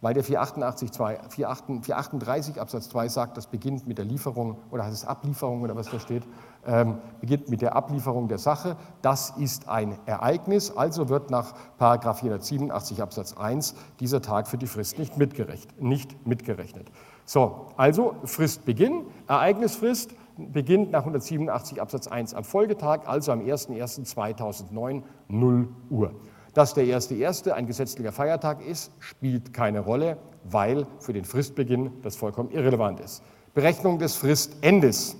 [0.00, 0.90] Weil der 488,
[1.30, 5.88] 438 Absatz 2 sagt, das beginnt mit der Lieferung, oder heißt es Ablieferung oder was
[5.88, 6.24] da steht,
[6.66, 8.76] ähm, beginnt mit der Ablieferung der Sache.
[9.00, 14.98] Das ist ein Ereignis, also wird nach 487 Absatz 1 dieser Tag für die Frist
[14.98, 15.80] nicht mitgerechnet.
[15.80, 16.90] Nicht mitgerechnet.
[17.26, 25.68] So, also Fristbeginn, Ereignisfrist beginnt nach 187 Absatz 1 am Folgetag, also am 01.01.2009, 0
[25.90, 26.14] Uhr.
[26.52, 27.50] Dass der 1.1.
[27.50, 33.22] ein gesetzlicher Feiertag ist, spielt keine Rolle, weil für den Fristbeginn das vollkommen irrelevant ist.
[33.54, 35.16] Berechnung des Fristendes.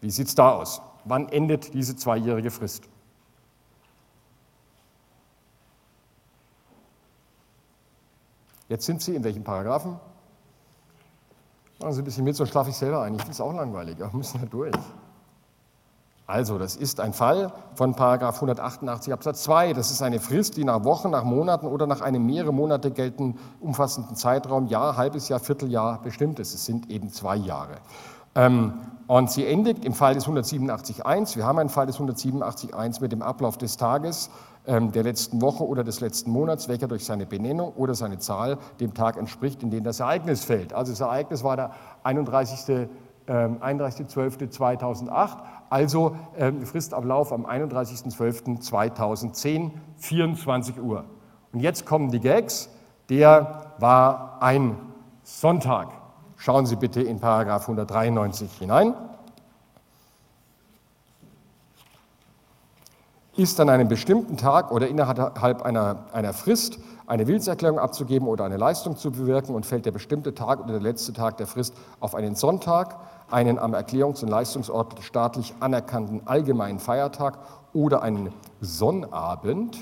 [0.00, 0.82] Wie sieht es da aus?
[1.04, 2.88] Wann endet diese zweijährige Frist?
[8.68, 10.00] Jetzt sind Sie in welchem Paragraphen?
[11.82, 13.14] Machen Sie ein bisschen mit, so schlafe ich selber ein.
[13.14, 14.72] Ich finde es auch langweilig, aber wir müssen da durch.
[16.28, 19.72] Also, das ist ein Fall von Paragraf 188 Absatz 2.
[19.72, 23.36] Das ist eine Frist, die nach Wochen, nach Monaten oder nach einem mehrere Monate geltenden
[23.60, 26.54] umfassenden Zeitraum, Jahr, halbes Jahr, Vierteljahr bestimmt ist.
[26.54, 27.78] Es sind eben zwei Jahre.
[28.36, 28.74] Ähm,
[29.08, 31.36] und sie endet im Fall des 187.1.
[31.36, 34.30] Wir haben einen Fall des 187.1 mit dem Ablauf des Tages
[34.64, 38.94] der letzten Woche oder des letzten Monats, welcher durch seine Benennung oder seine Zahl dem
[38.94, 40.72] Tag entspricht, in den das Ereignis fällt.
[40.72, 41.72] Also das Ereignis war der
[42.04, 42.88] 31.
[43.28, 45.14] 31.12.2008, ähm,
[45.70, 51.04] also ähm, Fristablauf am 31.12.2010, 24 Uhr.
[51.52, 52.68] Und jetzt kommen die Gags.
[53.08, 54.76] Der war ein
[55.22, 55.92] Sonntag.
[56.36, 58.94] Schauen Sie bitte in Paragraph 193 hinein.
[63.36, 68.56] Ist an einem bestimmten Tag oder innerhalb einer, einer Frist eine Willenserklärung abzugeben oder eine
[68.56, 72.14] Leistung zu bewirken und fällt der bestimmte Tag oder der letzte Tag der Frist auf
[72.14, 72.96] einen Sonntag,
[73.30, 77.38] einen am Erklärungs- und Leistungsort staatlich anerkannten allgemeinen Feiertag
[77.72, 79.78] oder einen Sonnabend,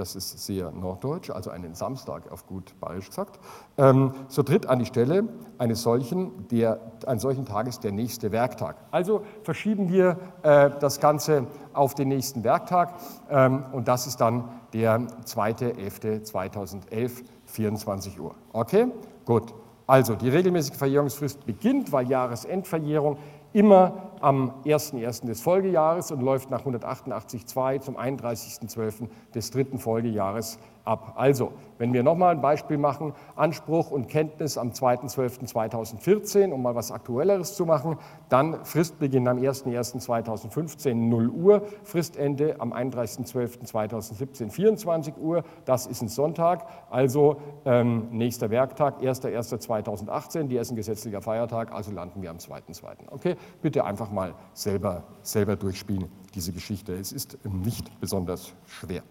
[0.00, 3.38] das ist sehr norddeutsch, also einen Samstag auf gut bayerisch gesagt,
[3.76, 8.76] ähm, so tritt an die Stelle eines solchen, der, eines solchen Tages der nächste Werktag.
[8.90, 12.94] Also verschieben wir äh, das Ganze auf den nächsten Werktag
[13.28, 18.34] ähm, und das ist dann der 2.11.2011, 24 Uhr.
[18.52, 18.86] Okay,
[19.26, 19.52] gut.
[19.86, 23.18] Also die regelmäßige Verjährungsfrist beginnt, weil Jahresendverjährung
[23.52, 25.26] immer am 1.1.
[25.26, 29.08] des Folgejahres und läuft nach 188.2 zum 31.12.
[29.34, 30.58] des dritten Folgejahres
[30.90, 31.14] ab.
[31.16, 36.90] Also, wenn wir nochmal ein Beispiel machen, Anspruch und Kenntnis am 2.12.2014, um mal was
[36.90, 37.96] Aktuelleres zu machen,
[38.28, 46.66] dann Fristbeginn am 1.1.2015 0 Uhr, Fristende am 31.12.2017 24 Uhr, das ist ein Sonntag,
[46.90, 53.10] also ähm, nächster Werktag, 1.1.2018, die ist ein gesetzlicher Feiertag, also landen wir am 2.2.
[53.10, 56.92] Okay, bitte einfach mal selber, selber durchspielen, diese Geschichte.
[56.94, 59.02] Es ist nicht besonders schwer.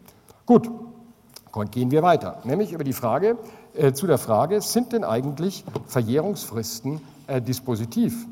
[0.45, 0.69] Gut,
[1.71, 3.37] gehen wir weiter, nämlich über die Frage,
[3.73, 8.27] äh, zu der Frage, sind denn eigentlich Verjährungsfristen äh, dispositiv?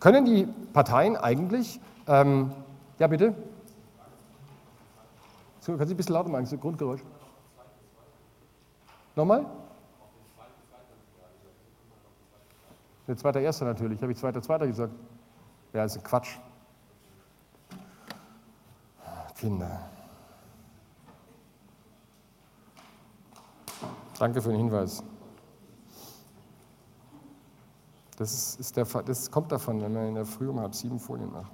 [0.00, 2.52] Können die Parteien eigentlich, ähm,
[2.98, 3.34] ja bitte?
[5.60, 7.02] So, können Sie ein bisschen lauter machen, das Grundgeräusch?
[9.16, 9.44] Nochmal?
[13.06, 14.92] Der zweite Erster natürlich, habe ich zweiter Zweiter gesagt.
[15.72, 16.38] Ja, ist ein Quatsch.
[19.38, 19.97] Kinder.
[24.18, 25.02] Danke für den Hinweis.
[28.16, 31.30] Das, ist, der, das kommt davon, wenn man in der Früh um halb sieben Folien
[31.30, 31.52] macht.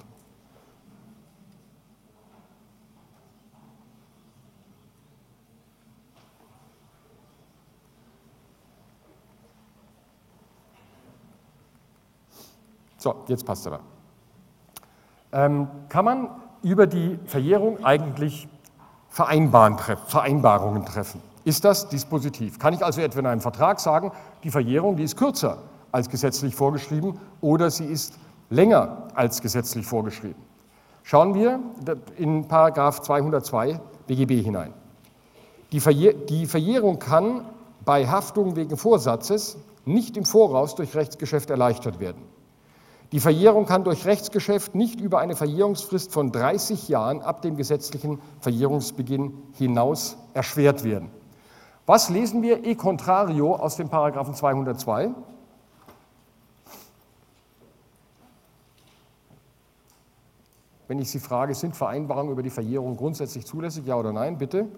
[12.96, 13.80] So, jetzt passt aber.
[15.32, 16.30] Ähm, kann man
[16.62, 18.48] über die Verjährung eigentlich
[19.10, 21.33] Vereinbarungen treffen?
[21.44, 22.58] Ist das dispositiv.
[22.58, 25.58] Kann ich also etwa in einem Vertrag sagen, die Verjährung, die ist kürzer
[25.92, 28.14] als gesetzlich vorgeschrieben oder sie ist
[28.50, 30.42] länger als gesetzlich vorgeschrieben.
[31.02, 31.60] Schauen wir
[32.16, 34.72] in Paragraph 202 BGB hinein.
[35.72, 37.44] Die, Verjähr die Verjährung kann
[37.84, 42.22] bei Haftung wegen Vorsatzes nicht im Voraus durch Rechtsgeschäft erleichtert werden.
[43.12, 48.18] Die Verjährung kann durch Rechtsgeschäft nicht über eine Verjährungsfrist von 30 Jahren ab dem gesetzlichen
[48.40, 51.10] Verjährungsbeginn hinaus erschwert werden.
[51.86, 55.10] Was lesen wir e contrario aus dem Paragraphen 202?
[60.88, 64.68] Wenn ich Sie frage, sind Vereinbarungen über die Verjährung grundsätzlich zulässig, ja oder nein, bitte?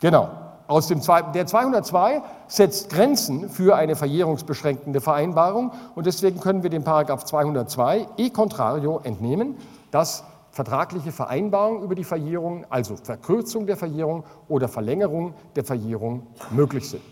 [0.00, 0.28] Genau.
[0.68, 1.00] Aus dem,
[1.32, 8.08] der 202 setzt Grenzen für eine verjährungsbeschränkende Vereinbarung und deswegen können wir dem Paragraph 202
[8.16, 9.56] e contrario entnehmen,
[9.92, 10.24] dass
[10.56, 17.02] vertragliche Vereinbarungen über die Verjährung, also Verkürzung der Verjährung oder Verlängerung der Verjährung möglich sind.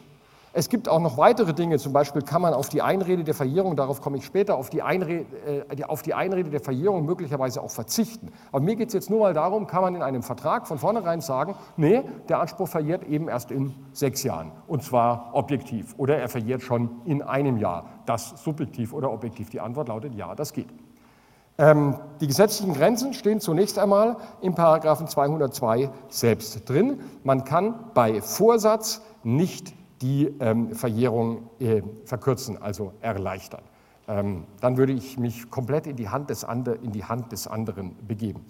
[0.56, 3.74] Es gibt auch noch weitere Dinge, zum Beispiel kann man auf die Einrede der Verjährung,
[3.74, 5.26] darauf komme ich später, auf die Einrede,
[5.68, 8.28] äh, auf die Einrede der Verjährung möglicherweise auch verzichten.
[8.52, 11.20] Aber mir geht es jetzt nur mal darum, kann man in einem Vertrag von vornherein
[11.20, 16.28] sagen, nee, der Anspruch verjährt eben erst in sechs Jahren und zwar objektiv oder er
[16.28, 17.86] verjährt schon in einem Jahr.
[18.06, 19.50] Das subjektiv oder objektiv.
[19.50, 20.68] Die Antwort lautet ja, das geht.
[21.56, 27.00] Ähm, die gesetzlichen Grenzen stehen zunächst einmal im Paragraphen 202 selbst drin.
[27.22, 33.62] Man kann bei Vorsatz nicht die ähm, Verjährung äh, verkürzen, also erleichtern.
[34.08, 37.46] Ähm, dann würde ich mich komplett in die Hand des, andre, in die Hand des
[37.46, 38.44] anderen begeben.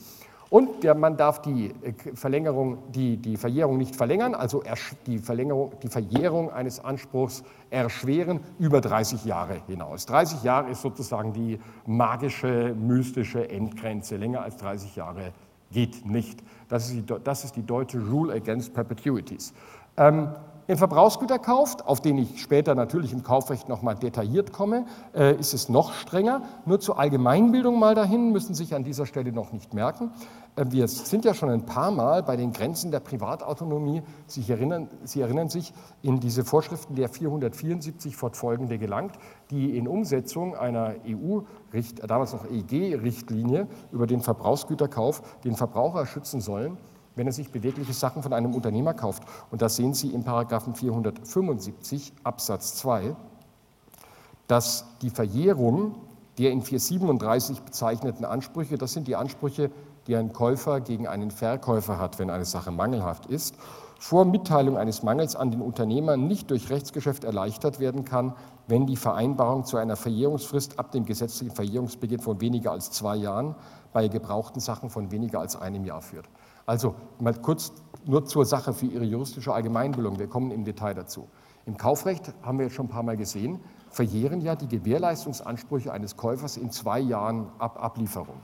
[0.55, 4.63] Und der, man darf die äh, Verlängerung, die, die Verjährung nicht verlängern, also
[5.05, 10.07] die, Verlängerung, die Verjährung eines Anspruchs erschweren über 30 Jahre hinaus.
[10.07, 14.17] 30 Jahre ist sozusagen die magische, mystische Endgrenze.
[14.17, 15.33] Länger als 30 Jahre
[15.73, 16.45] geht nicht.
[16.69, 19.53] Das ist die, das ist die deutsche Rule Against Perpetuities.
[19.97, 20.29] Ähm,
[20.67, 25.69] im Verbrauchsgüterkauf, auf den ich später natürlich im Kaufrecht nochmal detailliert komme, äh, ist es
[25.69, 26.43] noch strenger.
[26.65, 30.11] Nur zur Allgemeinbildung mal dahin, müssen Sie sich an dieser Stelle noch nicht merken.
[30.57, 34.89] Äh, wir sind ja schon ein paar Mal bei den Grenzen der Privatautonomie, Sie erinnern,
[35.05, 39.15] Sie erinnern sich, in diese Vorschriften der 474 fortfolgende gelangt,
[39.51, 41.41] die in Umsetzung einer EU,
[42.07, 46.79] damals noch EG-Richtlinie über den Verbrauchsgüterkauf den Verbraucher schützen sollen
[47.17, 49.23] wenn er sich bewegliche Sachen von einem Unternehmer kauft.
[49.51, 53.17] Und das sehen Sie im Paragraphen 475 Absatz 2,
[54.47, 55.95] dass die Verjährung
[56.39, 59.71] der in 437 bezeichneten Ansprüche, das sind die Ansprüche,
[60.07, 63.55] die ein Käufer gegen einen Verkäufer hat, wenn eine Sache mangelhaft ist,
[63.99, 68.35] vor Mitteilung eines Mangels an den Unternehmer nicht durch Rechtsgeschäft erleichtert werden kann,
[68.67, 73.55] wenn die Vereinbarung zu einer Verjährungsfrist ab dem gesetzlichen Verjährungsbeginn von weniger als zwei Jahren
[73.93, 76.29] bei gebrauchten Sachen von weniger als einem Jahr führt.
[76.67, 77.73] Also mal kurz
[78.07, 80.19] nur zur Sache für Ihre juristische Allgemeinbildung.
[80.19, 81.29] Wir kommen im Detail dazu.
[81.67, 86.17] Im Kaufrecht haben wir jetzt schon ein paar Mal gesehen, verjähren ja die Gewährleistungsansprüche eines
[86.17, 88.41] Käufers in zwei Jahren ab Ablieferung.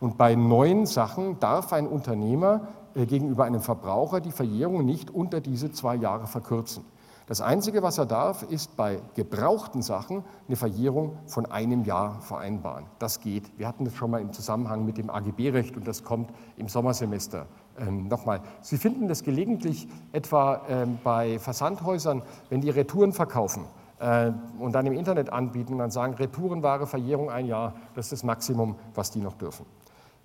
[0.00, 5.40] Und bei neuen Sachen darf ein Unternehmer äh, gegenüber einem Verbraucher die Verjährung nicht unter
[5.40, 6.84] diese zwei Jahre verkürzen.
[7.26, 12.84] Das Einzige, was er darf, ist bei gebrauchten Sachen eine Verjährung von einem Jahr vereinbaren.
[12.98, 13.58] Das geht.
[13.58, 17.46] Wir hatten das schon mal im Zusammenhang mit dem AGB-Recht und das kommt im Sommersemester
[17.78, 18.42] ähm, nochmal.
[18.60, 23.64] Sie finden das gelegentlich etwa ähm, bei Versandhäusern, wenn die Retouren verkaufen
[24.00, 28.22] äh, und dann im Internet anbieten, dann sagen Retourenware, Verjährung ein Jahr, das ist das
[28.22, 29.64] Maximum, was die noch dürfen.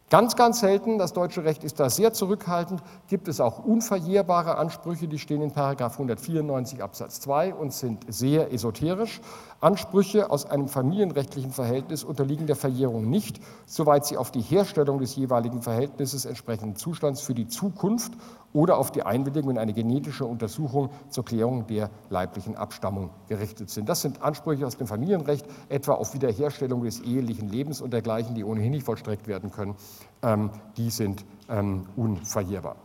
[0.10, 5.08] Ganz, ganz selten, das deutsche Recht ist da sehr zurückhaltend, gibt es auch unverjährbare Ansprüche,
[5.08, 9.22] die stehen in 194 Absatz 2 und sind sehr esoterisch.
[9.62, 15.15] Ansprüche aus einem familienrechtlichen Verhältnis unterliegen der Verjährung nicht, soweit sie auf die Herstellung des
[15.15, 18.13] jeweiligen Verhältnisses entsprechenden Zustands für die Zukunft
[18.54, 23.90] oder auf die Einwilligung in eine genetische Untersuchung zur Klärung der leiblichen Abstammung gerichtet sind.
[23.90, 28.44] Das sind Ansprüche aus dem Familienrecht, etwa auf Wiederherstellung des ehelichen Lebens und dergleichen, die
[28.44, 29.76] ohnehin nicht vollstreckt werden können.
[30.22, 32.76] Ähm, die sind ähm, unverjährbar.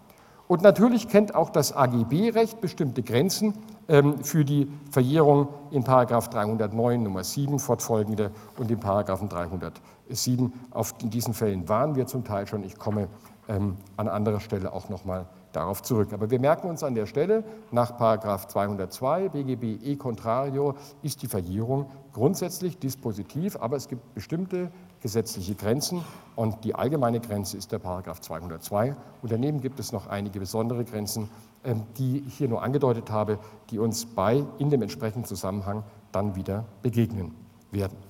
[0.47, 3.55] Und natürlich kennt auch das AGB-Recht bestimmte Grenzen
[3.89, 10.53] ähm, für die Verjährung in 309 Nummer 7 fortfolgende und in 307.
[10.71, 12.63] Auf diesen Fällen waren wir zum Teil schon.
[12.63, 13.09] Ich komme
[13.47, 13.77] an
[14.09, 16.13] anderer Stelle auch noch mal darauf zurück.
[16.13, 21.91] Aber wir merken uns an der Stelle, nach 202 BGB e contrario ist die Verjährung
[22.13, 26.03] grundsätzlich dispositiv, aber es gibt bestimmte gesetzliche Grenzen
[26.35, 28.97] und die allgemeine Grenze ist der Paragraph 202.
[29.23, 31.29] Und daneben gibt es noch einige besondere Grenzen,
[31.65, 33.39] ähm, die ich hier nur angedeutet habe,
[33.71, 37.35] die uns bei in dem entsprechenden Zusammenhang dann wieder begegnen
[37.71, 38.04] werden.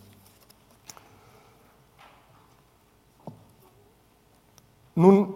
[4.95, 5.35] Nun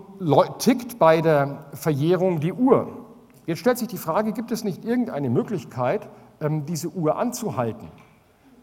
[0.59, 2.88] tickt bei der Verjährung die Uhr.
[3.47, 6.09] Jetzt stellt sich die Frage, gibt es nicht irgendeine Möglichkeit,
[6.40, 7.88] ähm, diese Uhr anzuhalten?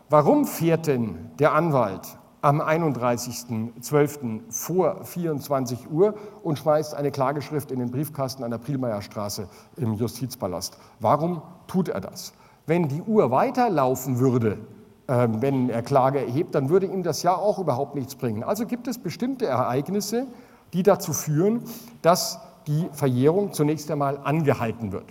[0.09, 4.51] Warum fährt denn der Anwalt am 31.12.
[4.51, 10.77] vor 24 Uhr und schmeißt eine Klageschrift in den Briefkasten an der Prielmeierstraße im Justizpalast?
[10.99, 12.33] Warum tut er das?
[12.67, 14.59] Wenn die Uhr weiterlaufen würde,
[15.07, 18.43] ähm, wenn er Klage erhebt, dann würde ihm das ja auch überhaupt nichts bringen.
[18.43, 20.27] Also gibt es bestimmte Ereignisse,
[20.75, 21.63] die dazu führen,
[22.01, 25.05] dass die Verjährung zunächst einmal angehalten wird.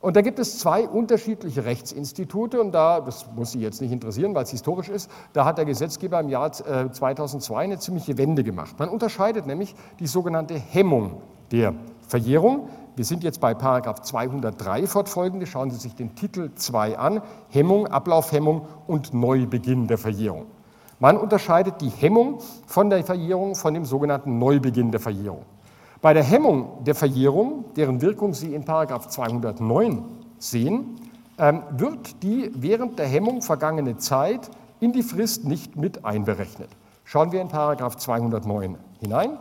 [0.00, 4.34] Und da gibt es zwei unterschiedliche Rechtsinstitute und da, das muss Sie jetzt nicht interessieren,
[4.34, 8.42] weil es historisch ist, da hat der Gesetzgeber im Jahr 2002 äh, eine ziemliche Wende
[8.42, 8.76] gemacht.
[8.78, 11.74] Man unterscheidet nämlich die sogenannte Hemmung der
[12.06, 12.68] Verjährung.
[12.96, 15.46] Wir sind jetzt bei Paragraph 203 fortfolgende.
[15.46, 17.22] Schauen Sie sich den Titel 2 an.
[17.48, 20.46] Hemmung, Ablaufhemmung und Neubeginn der Verjährung.
[21.00, 25.44] Man unterscheidet die Hemmung von der Verjährung von dem sogenannten Neubeginn der Verjährung.
[26.00, 30.04] Bei der Hemmung der Verjährung, deren Wirkung Sie in 209
[30.38, 30.96] sehen,
[31.38, 36.68] ähm, wird die während der Hemmung vergangene Zeit in die Frist nicht mit einberechnet.
[37.04, 39.38] Schauen wir in 209 hinein.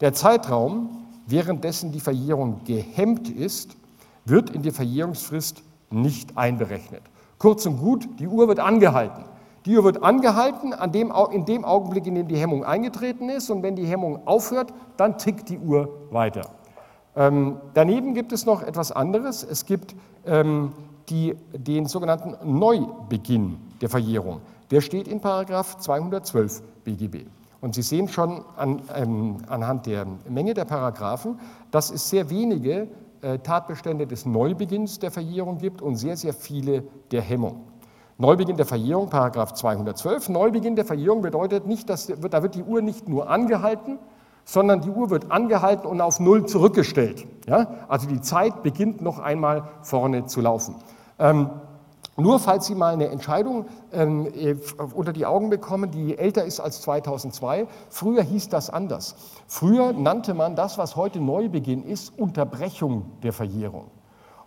[0.00, 3.76] Der Zeitraum, währenddessen die Verjährung gehemmt ist,
[4.24, 7.02] wird in die Verjährungsfrist nicht einberechnet.
[7.38, 9.24] Kurz und gut, die Uhr wird angehalten.
[9.66, 13.50] Die Uhr wird angehalten an dem, in dem Augenblick, in dem die Hemmung eingetreten ist.
[13.50, 16.48] Und wenn die Hemmung aufhört, dann tickt die Uhr weiter.
[17.16, 19.42] Ähm, daneben gibt es noch etwas anderes.
[19.42, 20.72] Es gibt ähm,
[21.08, 24.40] die, den sogenannten Neubeginn der Verjährung.
[24.70, 27.26] Der steht in Paragraph 212 BGB.
[27.60, 31.40] Und Sie sehen schon an, ähm, anhand der Menge der Paragraphen,
[31.72, 32.86] dass es sehr wenige
[33.22, 37.62] äh, Tatbestände des Neubeginns der Verjährung gibt und sehr, sehr viele der Hemmung.
[38.18, 40.30] Neubeginn der Verjährung, Paragraph 212.
[40.30, 43.98] Neubeginn der Verjährung bedeutet nicht, dass da wird die Uhr nicht nur angehalten,
[44.46, 47.26] sondern die Uhr wird angehalten und auf Null zurückgestellt.
[47.46, 47.66] Ja?
[47.88, 50.76] Also die Zeit beginnt noch einmal vorne zu laufen.
[51.18, 51.50] Ähm,
[52.16, 54.56] nur falls Sie mal eine Entscheidung ähm, äh,
[54.94, 59.16] unter die Augen bekommen, die älter ist als 2002, früher hieß das anders.
[59.46, 63.90] Früher nannte man das, was heute Neubeginn ist, Unterbrechung der Verjährung.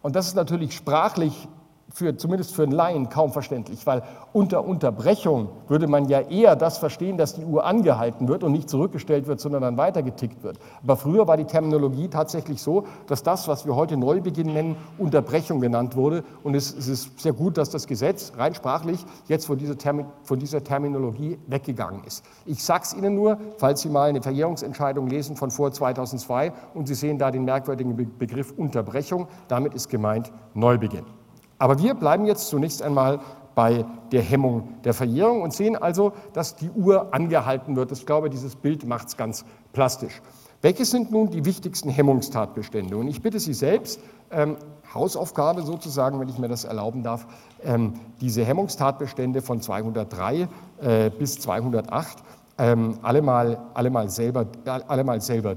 [0.01, 1.47] Und das ist natürlich sprachlich
[1.93, 6.77] für, zumindest für einen Laien kaum verständlich, weil unter Unterbrechung würde man ja eher das
[6.77, 10.59] verstehen, dass die Uhr angehalten wird und nicht zurückgestellt wird, sondern dann weitergetickt wird.
[10.83, 15.59] Aber früher war die Terminologie tatsächlich so, dass das, was wir heute Neubeginn nennen, Unterbrechung
[15.59, 16.23] genannt wurde.
[16.43, 20.05] Und es, es ist sehr gut, dass das Gesetz rein sprachlich jetzt von dieser, Termin,
[20.23, 22.23] von dieser Terminologie weggegangen ist.
[22.45, 26.87] Ich sage es Ihnen nur, falls Sie mal eine Verjährungsentscheidung lesen von vor 2002 und
[26.87, 31.18] Sie sehen da den merkwürdigen Begriff Unterbrechung, damit ist gemeint Neubeginn.
[31.59, 33.19] Aber wir bleiben jetzt zunächst einmal
[33.53, 37.91] bei der Hemmung der Verjährung und sehen also, dass die Uhr angehalten wird.
[37.91, 40.21] Ich glaube, dieses Bild macht es ganz plastisch.
[40.61, 42.97] Welche sind nun die wichtigsten Hemmungstatbestände?
[42.97, 43.99] Und ich bitte Sie selbst,
[44.31, 44.57] ähm,
[44.93, 47.27] Hausaufgabe sozusagen, wenn ich mir das erlauben darf,
[47.63, 50.47] ähm, diese Hemmungstatbestände von 203
[50.81, 52.23] äh, bis 208
[52.57, 55.55] ähm, alle, mal, alle, mal selber, alle mal selber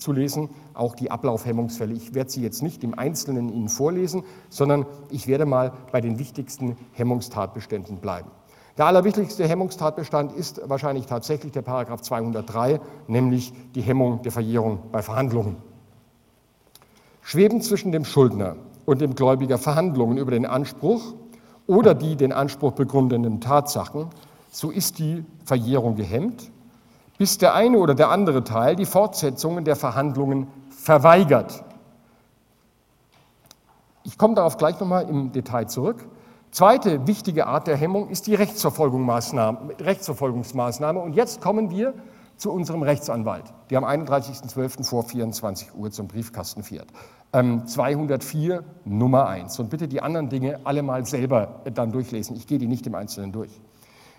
[0.00, 1.92] durchzulesen auch die Ablaufhemmungsfälle.
[1.92, 6.18] Ich werde sie jetzt nicht im Einzelnen Ihnen vorlesen, sondern ich werde mal bei den
[6.18, 8.30] wichtigsten Hemmungstatbeständen bleiben.
[8.78, 15.02] Der allerwichtigste Hemmungstatbestand ist wahrscheinlich tatsächlich der Paragraph 203, nämlich die Hemmung der Verjährung bei
[15.02, 15.56] Verhandlungen.
[17.20, 21.14] Schweben zwischen dem Schuldner und dem Gläubiger Verhandlungen über den Anspruch
[21.66, 24.06] oder die den Anspruch begründenden Tatsachen,
[24.50, 26.50] so ist die Verjährung gehemmt,
[27.20, 31.62] bis der eine oder der andere Teil die Fortsetzungen der Verhandlungen verweigert.
[34.04, 36.08] Ich komme darauf gleich nochmal im Detail zurück.
[36.50, 40.98] Zweite wichtige Art der Hemmung ist die Rechtsverfolgungsmaßnahme.
[40.98, 41.92] Und jetzt kommen wir
[42.38, 44.84] zu unserem Rechtsanwalt, der am 31.12.
[44.84, 46.88] vor 24 Uhr zum Briefkasten fährt.
[47.32, 49.58] 204 ähm, Nummer 1.
[49.58, 52.34] Und bitte die anderen Dinge alle mal selber dann durchlesen.
[52.34, 53.60] Ich gehe die nicht im Einzelnen durch.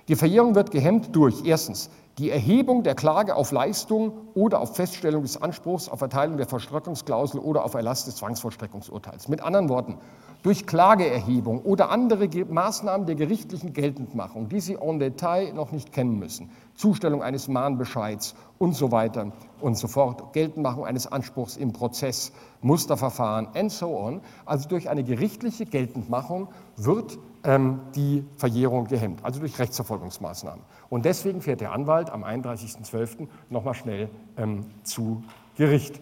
[0.08, 5.22] Die Verjährung wird gehemmt durch erstens die Erhebung der Klage auf Leistung oder auf Feststellung
[5.22, 9.28] des Anspruchs auf Erteilung der Vollstreckungsklausel oder auf Erlass des Zwangsvollstreckungsurteils.
[9.30, 9.98] Mit anderen Worten,
[10.44, 16.18] durch Klageerhebung oder andere Maßnahmen der gerichtlichen Geltendmachung, die Sie en Detail noch nicht kennen
[16.18, 22.32] müssen, Zustellung eines Mahnbescheids und so weiter und so fort, Geltendmachung eines Anspruchs im Prozess,
[22.62, 24.22] Musterverfahren and so on.
[24.46, 30.64] Also durch eine gerichtliche Geltendmachung wird die Verjährung gehemmt, also durch Rechtsverfolgungsmaßnahmen.
[30.90, 33.28] Und deswegen fährt der Anwalt am 31.12.
[33.50, 35.24] nochmal schnell ähm, zu
[35.56, 36.00] Gericht.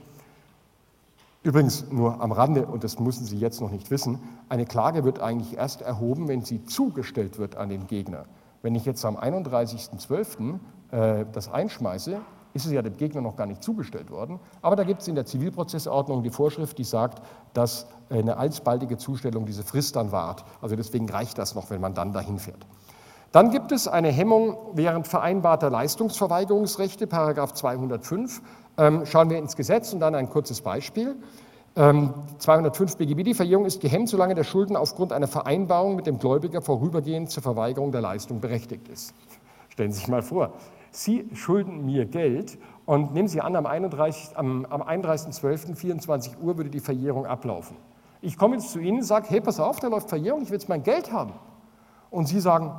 [1.42, 4.20] Übrigens nur am Rande, und das müssen Sie jetzt noch nicht wissen,
[4.50, 8.26] eine Klage wird eigentlich erst erhoben, wenn sie zugestellt wird an den Gegner.
[8.62, 10.60] Wenn ich jetzt am 31.12.
[10.92, 12.20] Äh, das einschmeiße,
[12.54, 14.40] ist es ja dem Gegner noch gar nicht zugestellt worden.
[14.62, 17.22] Aber da gibt es in der Zivilprozessordnung die Vorschrift, die sagt,
[17.54, 20.44] dass eine alsbaldige Zustellung diese Frist dann wahrt.
[20.62, 22.66] Also deswegen reicht das noch, wenn man dann dahin fährt.
[23.32, 28.42] Dann gibt es eine Hemmung während vereinbarter Leistungsverweigerungsrechte, Paragraph 205.
[28.78, 31.16] Ähm, schauen wir ins Gesetz und dann ein kurzes Beispiel.
[31.76, 36.18] Ähm, 205 BGB, die Verjährung ist gehemmt, solange der Schuldner aufgrund einer Vereinbarung mit dem
[36.18, 39.14] Gläubiger vorübergehend zur Verweigerung der Leistung berechtigt ist.
[39.70, 40.54] Stellen Sie sich mal vor,
[40.92, 46.70] Sie schulden mir Geld und nehmen Sie an, am 31.12.24 am, am 31 Uhr würde
[46.70, 47.78] die Verjährung ablaufen.
[48.22, 50.58] Ich komme jetzt zu Ihnen und sage, hey, pass auf, da läuft Verjährung, ich will
[50.58, 51.34] jetzt mein Geld haben.
[52.10, 52.72] Und Sie sagen,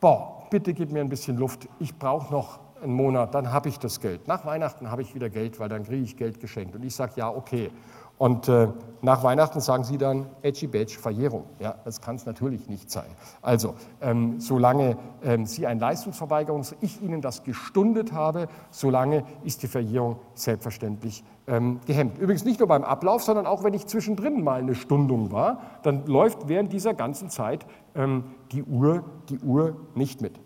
[0.00, 3.78] boah, bitte gib mir ein bisschen Luft, ich brauche noch einen Monat, dann habe ich
[3.78, 4.26] das Geld.
[4.28, 6.74] Nach Weihnachten habe ich wieder Geld, weil dann kriege ich Geld geschenkt.
[6.74, 7.70] Und ich sage, ja, okay.
[8.18, 8.68] Und äh,
[9.00, 11.44] nach Weihnachten sagen Sie dann Edgy Badge Verjährung.
[11.60, 13.06] Ja, das kann es natürlich nicht sein.
[13.42, 19.68] Also, ähm, solange ähm, Sie ein Leistungsverweigerung, ich Ihnen das gestundet habe, solange ist die
[19.68, 22.18] Verjährung selbstverständlich ähm, gehemmt.
[22.18, 26.04] Übrigens nicht nur beim Ablauf, sondern auch wenn ich zwischendrin mal eine Stundung war, dann
[26.06, 30.40] läuft während dieser ganzen Zeit ähm, die, Uhr, die Uhr nicht mit.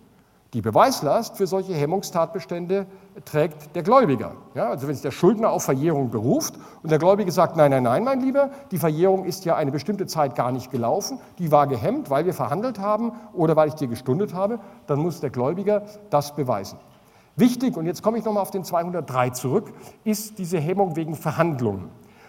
[0.55, 2.85] Die Beweislast für solche Hemmungstatbestände
[3.25, 4.33] trägt der Gläubiger.
[4.55, 7.85] Ja, also wenn sich der Schuldner auf Verjährung beruft und der Gläubige sagt, nein, nein,
[7.85, 11.67] nein, mein Lieber, die Verjährung ist ja eine bestimmte Zeit gar nicht gelaufen, die war
[11.67, 15.85] gehemmt, weil wir verhandelt haben oder weil ich dir gestundet habe, dann muss der Gläubiger
[16.11, 16.79] das beweisen.
[17.35, 19.73] Wichtig, und jetzt komme ich nochmal auf den 203 zurück,
[20.05, 21.89] ist diese Hemmung wegen Verhandlungen.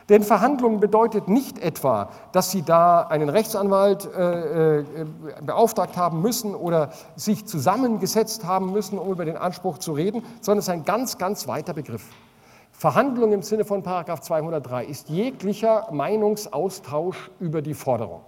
[0.09, 4.85] Denn Verhandlungen bedeutet nicht etwa, dass Sie da einen Rechtsanwalt äh, äh,
[5.41, 10.59] beauftragt haben müssen oder sich zusammengesetzt haben müssen, um über den Anspruch zu reden, sondern
[10.59, 12.03] es ist ein ganz, ganz weiter Begriff.
[12.71, 18.21] Verhandlung im Sinne von Paragraph 203 ist jeglicher Meinungsaustausch über die Forderung.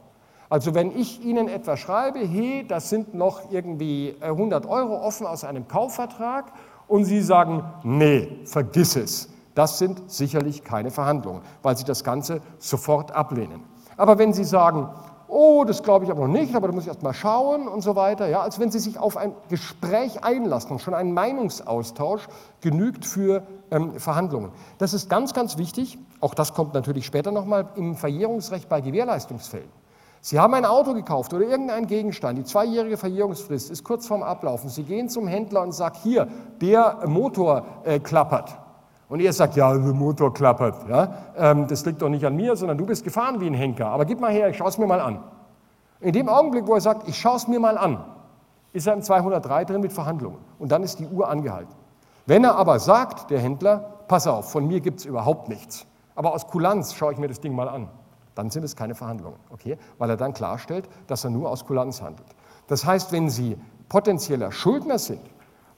[0.49, 5.43] Also wenn ich Ihnen etwas schreibe, hey, das sind noch irgendwie 100 Euro offen aus
[5.43, 6.45] einem Kaufvertrag
[6.88, 12.41] und Sie sagen, nee, vergiss es das sind sicherlich keine Verhandlungen, weil Sie das Ganze
[12.60, 13.64] sofort ablehnen.
[13.97, 14.89] Aber wenn Sie sagen,
[15.28, 17.82] oh, das glaube ich aber noch nicht, aber da muss ich erst mal schauen und
[17.82, 22.28] so weiter, ja, als wenn Sie sich auf ein Gespräch einlassen und schon ein Meinungsaustausch
[22.62, 24.51] genügt für ähm, Verhandlungen.
[24.78, 25.97] Das ist ganz, ganz wichtig.
[26.20, 29.70] Auch das kommt natürlich später nochmal im Verjährungsrecht bei Gewährleistungsfällen.
[30.22, 34.70] Sie haben ein Auto gekauft oder irgendeinen Gegenstand, die zweijährige Verjährungsfrist ist kurz vorm Ablaufen.
[34.70, 36.28] Sie gehen zum Händler und sagen, hier,
[36.60, 38.58] der Motor äh, klappert.
[39.08, 40.89] Und er sagt, ja, der Motor klappert.
[40.89, 41.14] Ja?
[41.38, 43.88] Ähm, das liegt doch nicht an mir, sondern du bist gefahren wie ein Henker.
[43.88, 45.24] Aber gib mal her, ich schaue es mir mal an.
[45.99, 48.03] In dem Augenblick, wo er sagt, ich schaue es mir mal an,
[48.74, 50.39] ist er im 203 drin mit Verhandlungen.
[50.60, 51.74] Und dann ist die Uhr angehalten.
[52.26, 55.86] Wenn er aber sagt, der Händler, pass auf, von mir gibt es überhaupt nichts,
[56.16, 57.88] aber aus Kulanz schaue ich mir das Ding mal an,
[58.34, 59.78] dann sind es keine Verhandlungen, okay?
[59.99, 62.28] Weil er dann klarstellt, dass er nur aus Kulanz handelt.
[62.68, 63.58] Das heißt, wenn Sie
[63.89, 65.22] potenzieller Schuldner sind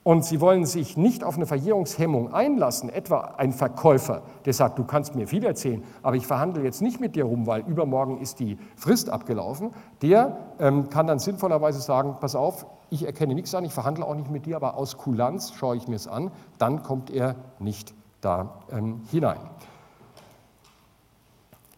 [0.08, 4.86] und Sie wollen sich nicht auf eine Verjährungshemmung einlassen, etwa ein Verkäufer, der sagt, du
[4.86, 8.40] kannst mir viel erzählen, aber ich verhandle jetzt nicht mit dir rum, weil übermorgen ist
[8.40, 13.66] die Frist abgelaufen, der ähm, kann dann sinnvollerweise sagen, pass auf, ich erkenne nichts an,
[13.66, 16.84] ich verhandle auch nicht mit dir, aber aus Kulanz schaue ich mir es an, dann
[16.84, 19.42] kommt er nicht da ähm, hinein.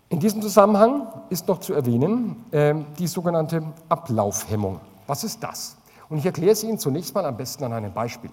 [0.10, 4.82] In diesem Zusammenhang ist noch zu erwähnen äh, die sogenannte Ablaufhemmung.
[5.08, 5.79] Was ist das?
[6.10, 8.32] Und ich erkläre es Ihnen zunächst mal am besten an einem Beispiel.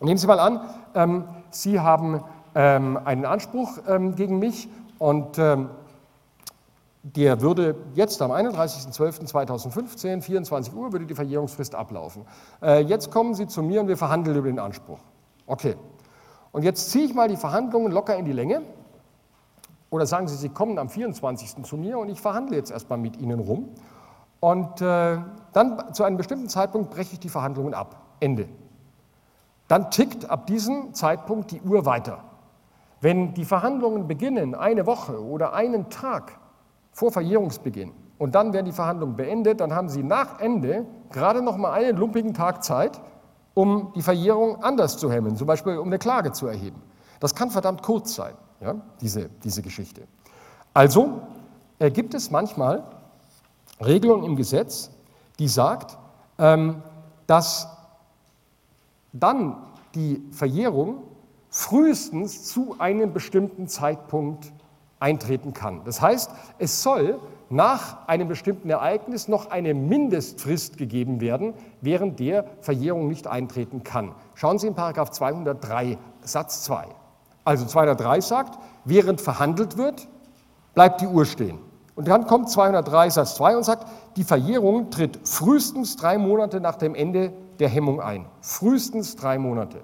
[0.00, 0.60] Nehmen Sie mal an,
[0.94, 2.22] ähm, Sie haben
[2.54, 4.68] ähm, einen Anspruch ähm, gegen mich
[4.98, 5.70] und ähm,
[7.02, 12.24] der würde jetzt am 31.12.2015, 24 Uhr, würde die Verjährungsfrist ablaufen.
[12.60, 14.98] Äh, jetzt kommen Sie zu mir und wir verhandeln über den Anspruch.
[15.46, 15.76] Okay.
[16.50, 18.62] Und jetzt ziehe ich mal die Verhandlungen locker in die Länge.
[19.90, 21.62] Oder sagen Sie, Sie kommen am 24.
[21.62, 23.68] zu mir und ich verhandle jetzt erstmal mit Ihnen rum.
[24.46, 25.18] Und äh,
[25.54, 27.96] dann zu einem bestimmten Zeitpunkt breche ich die Verhandlungen ab.
[28.20, 28.48] Ende.
[29.66, 32.22] Dann tickt ab diesem Zeitpunkt die Uhr weiter.
[33.00, 36.38] Wenn die Verhandlungen beginnen, eine Woche oder einen Tag
[36.92, 41.56] vor Verjährungsbeginn, und dann werden die Verhandlungen beendet, dann haben Sie nach Ende gerade noch
[41.56, 43.00] mal einen lumpigen Tag Zeit,
[43.52, 46.80] um die Verjährung anders zu hemmen, zum Beispiel um eine Klage zu erheben.
[47.18, 50.02] Das kann verdammt kurz sein, ja, diese, diese Geschichte.
[50.72, 51.22] Also
[51.80, 52.84] äh, gibt es manchmal
[53.84, 54.90] Regelung im Gesetz,
[55.38, 55.98] die sagt,
[56.38, 56.82] ähm,
[57.26, 57.68] dass
[59.12, 59.56] dann
[59.94, 61.02] die Verjährung
[61.50, 64.52] frühestens zu einem bestimmten Zeitpunkt
[65.00, 65.82] eintreten kann.
[65.84, 67.18] Das heißt, es soll
[67.48, 74.14] nach einem bestimmten Ereignis noch eine Mindestfrist gegeben werden, während der Verjährung nicht eintreten kann.
[74.34, 76.86] Schauen Sie in Paragraph 203 Satz 2.
[77.44, 80.08] Also 203 sagt, während verhandelt wird,
[80.74, 81.58] bleibt die Uhr stehen.
[81.96, 83.86] Und dann kommt 203 Satz 2 und sagt,
[84.16, 88.26] die Verjährung tritt frühestens drei Monate nach dem Ende der Hemmung ein.
[88.42, 89.80] Frühestens drei Monate.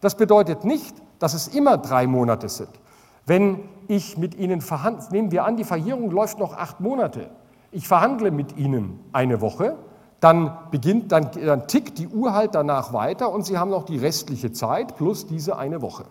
[0.00, 2.70] Das bedeutet nicht, dass es immer drei Monate sind.
[3.26, 7.28] Wenn ich mit Ihnen verhandle, nehmen wir an, die Verjährung läuft noch acht Monate.
[7.70, 9.76] Ich verhandle mit Ihnen eine Woche,
[10.20, 13.98] dann beginnt, dann, dann tickt die Uhr halt danach weiter und Sie haben noch die
[13.98, 16.04] restliche Zeit plus diese eine Woche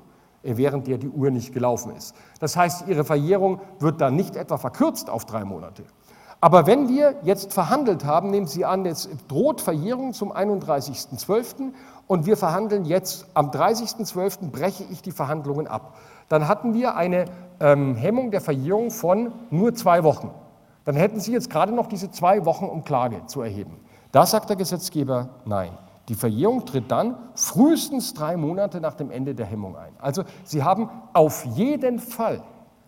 [0.43, 2.15] während der die Uhr nicht gelaufen ist.
[2.39, 5.83] Das heißt, Ihre Verjährung wird dann nicht etwa verkürzt auf drei Monate.
[6.41, 11.71] Aber wenn wir jetzt verhandelt haben, nehmen Sie an, jetzt droht Verjährung zum 31.12.
[12.05, 14.51] und wir verhandeln jetzt am 30.12.
[14.51, 15.95] breche ich die Verhandlungen ab.
[16.27, 17.25] Dann hatten wir eine
[17.61, 20.31] ähm, Hemmung der Verjährung von nur zwei Wochen.
[20.83, 23.79] Dann hätten Sie jetzt gerade noch diese zwei Wochen, um Klage zu erheben.
[24.11, 25.71] Da sagt der Gesetzgeber nein.
[26.09, 29.93] Die Verjährung tritt dann frühestens drei Monate nach dem Ende der Hemmung ein.
[29.99, 32.43] Also Sie haben auf jeden Fall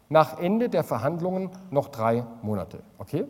[0.09, 2.83] nach Ende der Verhandlungen noch drei Monate.
[2.97, 3.25] Okay?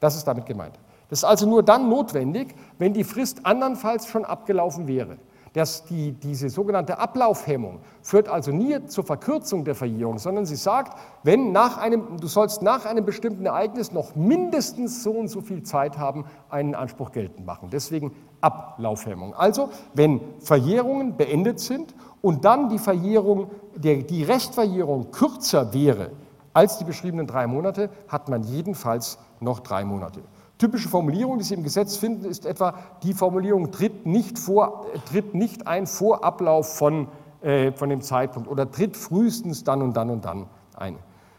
[0.00, 0.78] Das ist damit gemeint.
[1.10, 5.18] Das ist also nur dann notwendig, wenn die Frist andernfalls schon abgelaufen wäre.
[5.52, 10.98] Das, die, diese sogenannte Ablaufhemmung führt also nie zur Verkürzung der Verjährung, sondern sie sagt,
[11.22, 15.62] wenn nach einem, du sollst nach einem bestimmten Ereignis noch mindestens so und so viel
[15.62, 17.68] Zeit haben, einen Anspruch geltend machen.
[17.70, 19.34] Deswegen Ablaufhemmung.
[19.34, 26.10] Also, wenn Verjährungen beendet sind und dann die Verjährung, der, die Restverjährung kürzer wäre
[26.52, 30.20] als die beschriebenen drei Monate, hat man jedenfalls noch drei Monate.
[30.58, 35.34] Typische Formulierung, die Sie im Gesetz finden, ist etwa, die Formulierung tritt nicht, vor, tritt
[35.34, 37.06] nicht ein vor Ablauf von,
[37.42, 40.46] äh, von dem Zeitpunkt oder tritt frühestens dann und dann und dann
[40.76, 40.96] ein.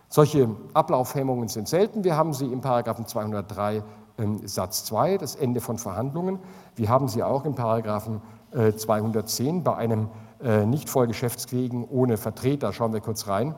[0.07, 2.03] Solche Ablaufhemmungen sind selten.
[2.03, 3.83] Wir haben sie im Paragraphen 203 äh,
[4.45, 6.39] Satz 2, das Ende von Verhandlungen.
[6.75, 10.07] Wir haben sie auch im Paragraphen äh, 210 bei einem
[10.41, 12.71] äh, nicht voll geschäftsfähigen ohne Vertreter.
[12.71, 13.53] Schauen wir kurz rein.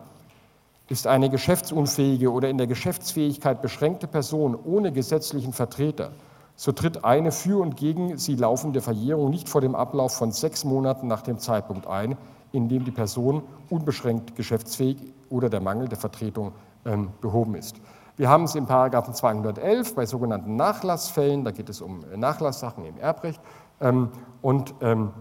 [0.91, 6.11] Ist eine geschäftsunfähige oder in der Geschäftsfähigkeit beschränkte Person ohne gesetzlichen Vertreter,
[6.57, 10.65] so tritt eine für und gegen sie laufende Verjährung nicht vor dem Ablauf von sechs
[10.65, 12.17] Monaten nach dem Zeitpunkt ein,
[12.51, 14.97] in dem die Person unbeschränkt geschäftsfähig
[15.29, 16.51] oder der Mangel der Vertretung
[16.83, 17.77] ähm, behoben ist.
[18.17, 22.97] Wir haben es im Paragraphen 211 bei sogenannten Nachlassfällen, da geht es um Nachlasssachen im
[22.97, 23.39] Erbrecht,
[23.79, 24.09] ähm,
[24.41, 25.11] und ähm,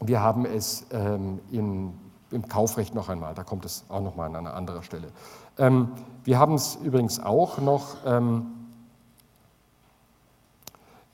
[0.00, 1.92] wir haben es ähm, in
[2.34, 5.08] im Kaufrecht noch einmal, da kommt es auch noch mal an einer anderen Stelle.
[5.56, 5.88] Ähm,
[6.24, 8.46] wir haben es übrigens auch noch ähm,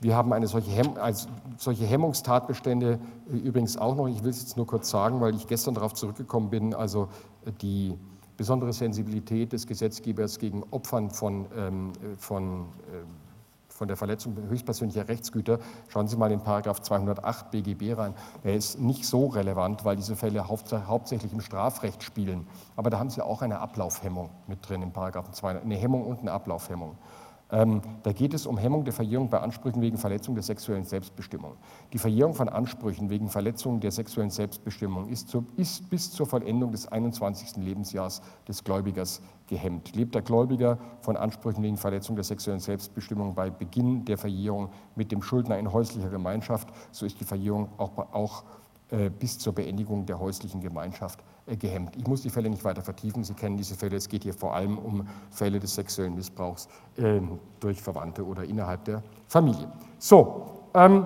[0.01, 2.99] Wir haben eine solche, Hemm also solche Hemmungstatbestände
[3.31, 4.07] äh, übrigens auch noch.
[4.07, 6.73] Ich will es jetzt nur kurz sagen, weil ich gestern darauf zurückgekommen bin.
[6.73, 7.07] Also
[7.45, 7.95] äh, die
[8.35, 13.05] besondere Sensibilität des Gesetzgebers gegen Opfern von, ähm, von, äh,
[13.81, 15.57] von der Verletzung höchstpersönlicher Rechtsgüter.
[15.87, 18.13] Schauen Sie mal in Paragraph 208 BGB rein.
[18.43, 22.45] Er ist nicht so relevant, weil diese Fälle hauptsächlich im Strafrecht spielen.
[22.75, 26.19] Aber da haben Sie auch eine Ablaufhemmung mit drin in Paragraphen 200, eine Hemmung und
[26.19, 26.95] eine Ablaufhemmung.
[27.51, 31.57] Ähm, da geht es um Hemmung der Verjährung bei Ansprüchen wegen Verletzung der sexuellen Selbstbestimmung.
[31.91, 36.71] Die Verjährung von Ansprüchen wegen Verletzung der sexuellen Selbstbestimmung ist, zu, ist, bis zur Vollendung
[36.71, 37.57] des 21.
[37.57, 39.93] Lebensjahres des Gläubigers gehemmt.
[39.95, 45.11] Lebt der Gläubiger von Ansprüchen wegen Verletzung der sexuellen Selbstbestimmung bei Beginn der Verjährung mit
[45.11, 48.43] dem Schuldner in häuslicher Gemeinschaft, so ist die Verjährung auch, auch
[48.91, 51.21] äh, bis zur Beendigung der häuslichen Gemeinschaft
[51.59, 51.95] gehemmt.
[51.95, 53.23] Ich muss die Fälle nicht weiter vertiefen.
[53.23, 53.97] Sie kennen diese Fälle.
[53.97, 56.67] Es geht hier vor allem um Fälle des sexuellen Missbrauchs
[56.97, 57.19] äh,
[57.59, 59.71] durch Verwandte oder innerhalb der Familie.
[59.99, 61.05] So, ähm,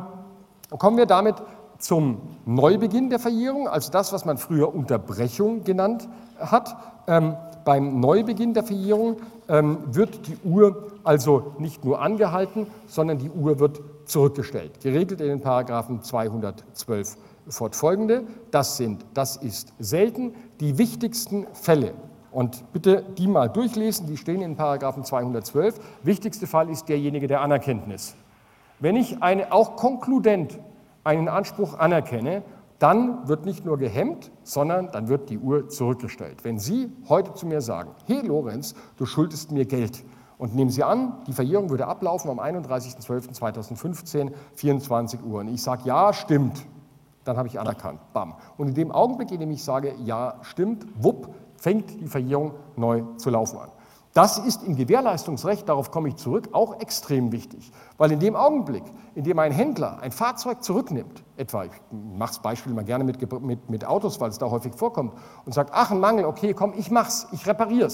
[0.77, 1.35] kommen wir damit
[1.77, 6.07] zum Neubeginn der Verjährung, also das, was man früher Unterbrechung genannt
[6.39, 6.75] hat.
[7.07, 9.17] Ähm, beim Neubeginn der Verjährung
[9.47, 15.27] ähm, wird die Uhr also nicht nur angehalten, sondern die Uhr wird zurückgestellt, geregelt in
[15.27, 17.17] den Paragraphen 212
[17.47, 18.23] fortfolgende.
[18.51, 21.93] Das sind, das ist selten, die wichtigsten Fälle.
[22.31, 25.79] Und bitte die mal durchlesen, die stehen in Paragraphen 212.
[26.03, 28.15] Wichtigste Fall ist derjenige der Anerkenntnis.
[28.79, 30.59] Wenn ich eine, auch konkludent
[31.03, 32.43] einen Anspruch anerkenne,
[32.79, 36.43] dann wird nicht nur gehemmt, sondern dann wird die Uhr zurückgestellt.
[36.43, 40.03] Wenn Sie heute zu mir sagen, hey Lorenz, du schuldest mir Geld,
[40.37, 45.39] und nehmen Sie an, die Verjährung würde ablaufen am 31.12.2015, 24 Uhr.
[45.39, 46.65] Und ich sage, ja, stimmt,
[47.25, 47.99] dann habe ich anerkannt.
[48.13, 48.35] Bam.
[48.57, 53.03] Und in dem Augenblick, in dem ich sage, ja, stimmt, wupp, fängt die Verjährung neu
[53.17, 53.69] zu laufen an.
[54.15, 57.69] Das ist im Gewährleistungsrecht, darauf komme ich zurück, auch extrem wichtig.
[57.97, 62.41] Weil in dem Augenblick, in dem ein Händler ein Fahrzeug zurücknimmt, etwa, ich mache das
[62.41, 65.15] Beispiel mal gerne mit, mit, mit Autos, weil es da häufig vorkommt,
[65.45, 67.89] und sagt, ach, ein Mangel, okay, komm, ich mach's, ich repariere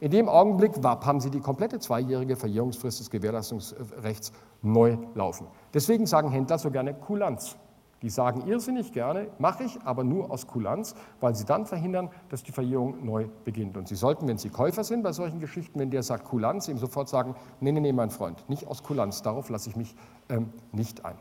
[0.00, 5.48] In dem Augenblick wapp, haben Sie die komplette zweijährige Verjährungsfrist des Gewährleistungsrechts neu laufen.
[5.74, 7.56] Deswegen sagen Händler so gerne Kulanz.
[8.02, 12.44] Die sagen irrsinnig gerne, mache ich, aber nur aus Kulanz, weil sie dann verhindern, dass
[12.44, 13.76] die Verjährung neu beginnt.
[13.76, 16.78] Und Sie sollten, wenn Sie Käufer sind bei solchen Geschichten, wenn der sagt Kulanz, ihm
[16.78, 19.96] sofort sagen, nee, nee, nee, mein Freund, nicht aus Kulanz, darauf lasse ich mich
[20.28, 21.16] ähm, nicht ein.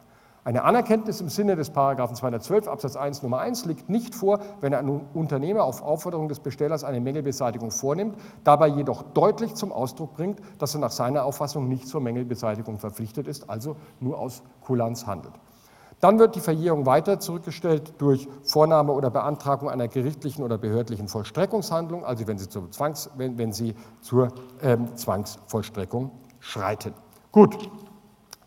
[0.48, 4.74] Eine Anerkenntnis im Sinne des Paragraphen 212 Absatz 1 Nummer 1 liegt nicht vor, wenn
[4.74, 8.16] ein Unternehmer auf Aufforderung des Bestellers eine Mängelbeseitigung vornimmt,
[8.46, 13.28] dabei jedoch deutlich zum Ausdruck bringt, dass er nach seiner Auffassung nicht zur Mängelbeseitigung verpflichtet
[13.28, 15.34] ist, also nur aus Kulanz handelt.
[16.00, 22.06] Dann wird die Verjährung weiter zurückgestellt durch Vornahme oder Beantragung einer gerichtlichen oder behördlichen Vollstreckungshandlung,
[22.06, 24.28] also wenn sie zur, Zwangs, wenn, wenn sie zur
[24.62, 26.94] ähm, Zwangsvollstreckung schreiten.
[27.32, 27.58] Gut,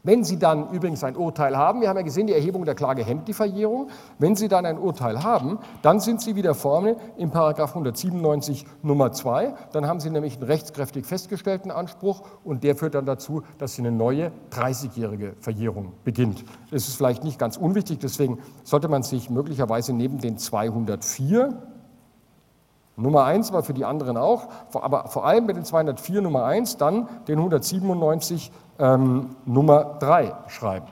[0.03, 3.05] wenn Sie dann übrigens ein Urteil haben, wir haben ja gesehen, die Erhebung der Klage
[3.05, 3.89] hemmt die Verjährung.
[4.19, 9.13] Wenn Sie dann ein Urteil haben, dann sind Sie wieder vorne im Paragraph 197 Nummer
[9.13, 9.55] 2.
[9.73, 13.83] Dann haben Sie nämlich einen rechtskräftig festgestellten Anspruch und der führt dann dazu, dass Sie
[13.83, 16.45] eine neue 30-jährige Verjährung beginnt.
[16.71, 21.59] Das ist vielleicht nicht ganz unwichtig, deswegen sollte man sich möglicherweise neben den 204
[23.01, 26.77] Nummer 1 war für die anderen auch, aber vor allem mit den 204 Nummer 1,
[26.77, 30.87] dann den 197 ähm, Nummer 3 schreiben.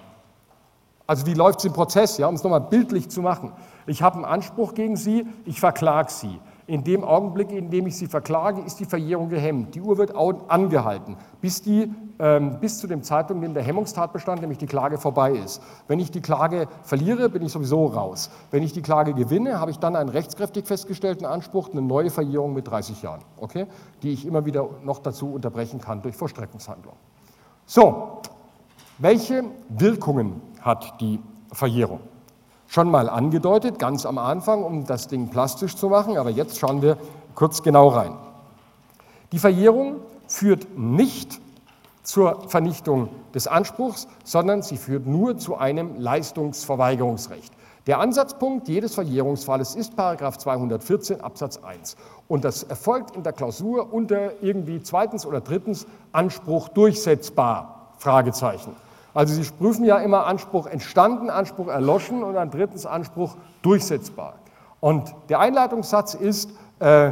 [1.07, 3.53] Also wie läuft es im Prozess, ja, um es nochmal bildlich zu machen.
[3.87, 6.39] Ich habe einen Anspruch gegen Sie, ich verklage Sie.
[6.69, 9.75] In dem Augenblick, in dem ich Sie verklage, ist die Verjährung gehemmt.
[9.75, 14.43] Die Uhr wird angehalten, bis, die, ähm, bis zu dem Zeitpunkt, in dem der Hemmungstatbestand,
[14.43, 15.63] nämlich die Klage, vorbei ist.
[15.87, 18.31] Wenn ich die Klage verliere, bin ich sowieso raus.
[18.51, 22.53] Wenn ich die Klage gewinne, habe ich dann einen rechtskräftig festgestellten Anspruch, eine neue Verjährung
[22.53, 23.67] mit 30 Jahren, okay?
[24.03, 26.97] die ich immer wieder noch dazu unterbrechen kann durch Vollstreckungshandlung.
[27.65, 28.21] So,
[28.99, 31.19] welche Wirkungen hat die
[31.51, 32.01] Verjährung?
[32.71, 36.83] Schon mal angedeutet, ganz am Anfang, um das Ding plastisch zu machen, aber jetzt schauen
[36.83, 36.99] wir
[37.35, 38.13] kurz genau rein.
[39.33, 39.97] Die Verjährung
[40.27, 41.41] führt nicht
[42.03, 47.55] zur Vernichtung des Anspruchs, sondern sie führt nur zu einem Leistungsverweigerungsrecht.
[47.87, 51.97] Der Ansatzpunkt jedes Verjährungsfalles ist 214 Absatz 1.
[52.29, 58.77] Und das erfolgt in der Klausur unter irgendwie zweitens oder drittens Anspruch durchsetzbar, Fragezeichen.
[59.19, 64.35] Also Sie prüfen ja immer Anspruch entstanden, Anspruch erloschen und dann drittens Anspruch durchsetzbar.
[64.79, 67.11] Und der Einleitungssatz ist, äh,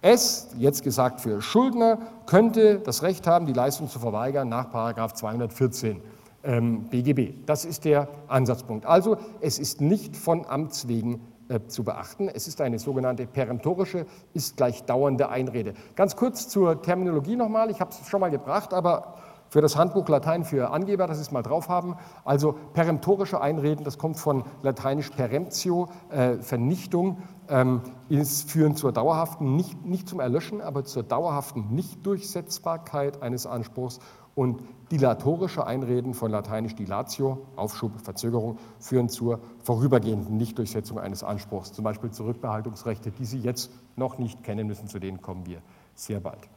[0.00, 4.70] es, jetzt gesagt für Schuldner, könnte das Recht haben, die Leistung zu verweigern nach
[5.12, 6.00] 214
[6.42, 7.44] ähm, BGB.
[7.44, 8.86] Das ist der Ansatzpunkt.
[8.86, 11.20] Also es ist nicht von Amts wegen
[11.50, 12.30] äh, zu beachten.
[12.32, 15.74] Es ist eine sogenannte peremptorische, ist gleich dauernde Einrede.
[15.96, 17.70] Ganz kurz zur Terminologie nochmal.
[17.70, 19.16] Ich habe es schon mal gebracht, aber
[19.50, 21.96] für das Handbuch Latein für Angeber, das ist mal drauf haben.
[22.24, 29.56] Also peremptorische Einreden, das kommt von lateinisch peremptio, äh, Vernichtung, ähm, ist führen zur dauerhaften,
[29.56, 33.98] nicht, nicht zum Erlöschen, aber zur dauerhaften Nichtdurchsetzbarkeit eines Anspruchs
[34.36, 41.84] und dilatorische Einreden von lateinisch dilatio, Aufschub, Verzögerung, führen zur vorübergehenden Nichtdurchsetzung eines Anspruchs, zum
[41.84, 45.60] Beispiel Zurückbehaltungsrechte, die Sie jetzt noch nicht kennen müssen, zu denen kommen wir
[45.94, 46.48] sehr bald.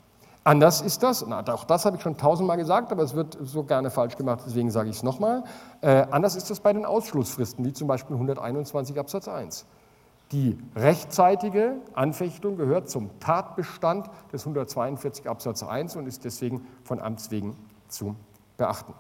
[0.46, 3.64] Anders ist das, na, auch das habe ich schon tausendmal gesagt, aber es wird so
[3.64, 5.44] gerne falsch gemacht, deswegen sage ich es nochmal.
[5.80, 9.66] Äh, anders ist das bei den Ausschlussfristen, wie zum Beispiel 121 Absatz 1.
[10.34, 17.32] Die rechtzeitige Anfechtung gehört zum Tatbestand des 142 Absatz 1 und ist deswegen von Amts
[17.32, 17.56] wegen
[17.88, 18.16] zu
[18.58, 18.94] beachten.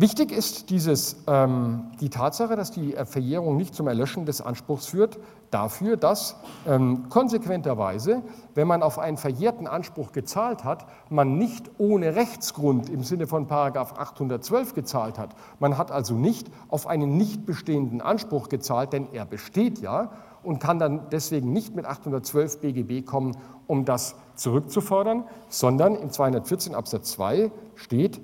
[0.00, 5.18] Wichtig ist dieses, ähm, die Tatsache, dass die Verjährung nicht zum Erlöschen des Anspruchs führt,
[5.50, 6.36] dafür, dass
[6.68, 8.22] ähm, konsequenterweise,
[8.54, 13.50] wenn man auf einen verjährten Anspruch gezahlt hat, man nicht ohne Rechtsgrund im Sinne von
[13.50, 15.34] 812 gezahlt hat.
[15.58, 20.12] Man hat also nicht auf einen nicht bestehenden Anspruch gezahlt, denn er besteht ja
[20.44, 23.36] und kann dann deswegen nicht mit 812 BGB kommen,
[23.66, 28.20] um das zurückzufordern, sondern im 214 Absatz 2 steht,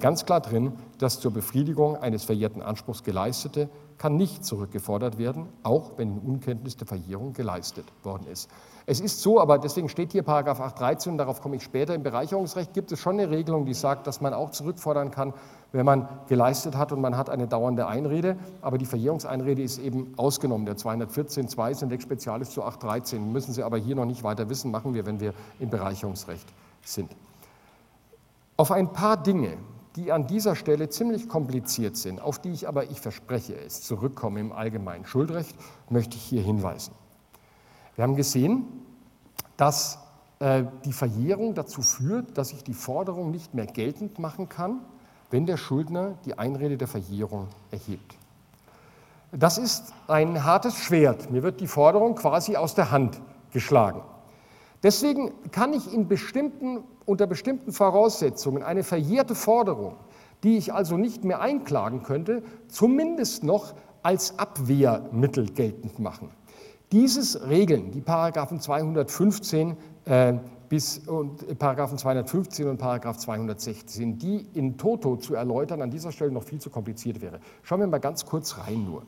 [0.00, 3.68] ganz klar drin, das zur Befriedigung eines verjährten Anspruchs geleistete
[3.98, 8.50] kann nicht zurückgefordert werden, auch wenn in Unkenntnis der Verjährung geleistet worden ist.
[8.88, 11.94] Es ist so, aber deswegen steht hier Paragraph 813 und darauf komme ich später.
[11.94, 15.34] Im Bereicherungsrecht gibt es schon eine Regelung, die sagt, dass man auch zurückfordern kann,
[15.72, 18.36] wenn man geleistet hat und man hat eine dauernde Einrede.
[18.62, 20.66] Aber die Verjährungseinrede ist eben ausgenommen.
[20.66, 23.32] Der 214.2 ist ein Lex Spezialis zu 813.
[23.32, 26.46] Müssen Sie aber hier noch nicht weiter wissen, machen wir, wenn wir im Bereicherungsrecht
[26.84, 27.10] sind.
[28.56, 29.58] Auf ein paar Dinge,
[29.96, 34.40] die an dieser Stelle ziemlich kompliziert sind, auf die ich aber, ich verspreche es, zurückkomme
[34.40, 35.56] im allgemeinen Schuldrecht,
[35.90, 36.94] möchte ich hier hinweisen.
[37.94, 38.66] Wir haben gesehen,
[39.56, 39.98] dass
[40.38, 44.80] äh, die Verjährung dazu führt, dass ich die Forderung nicht mehr geltend machen kann,
[45.30, 48.16] wenn der Schuldner die Einrede der Verjährung erhebt.
[49.32, 51.30] Das ist ein hartes Schwert.
[51.30, 54.02] Mir wird die Forderung quasi aus der Hand geschlagen.
[54.82, 59.96] Deswegen kann ich in bestimmten, unter bestimmten Voraussetzungen eine verjährte Forderung,
[60.42, 66.30] die ich also nicht mehr einklagen könnte, zumindest noch als Abwehrmittel geltend machen.
[66.92, 70.34] Dieses regeln die Paragraphen 215 äh,
[70.68, 76.12] bis und äh, Paragraphen 215 und Paragraph 216, die in toto zu erläutern an dieser
[76.12, 77.40] Stelle noch viel zu kompliziert wäre.
[77.64, 79.02] Schauen wir mal ganz kurz rein nur.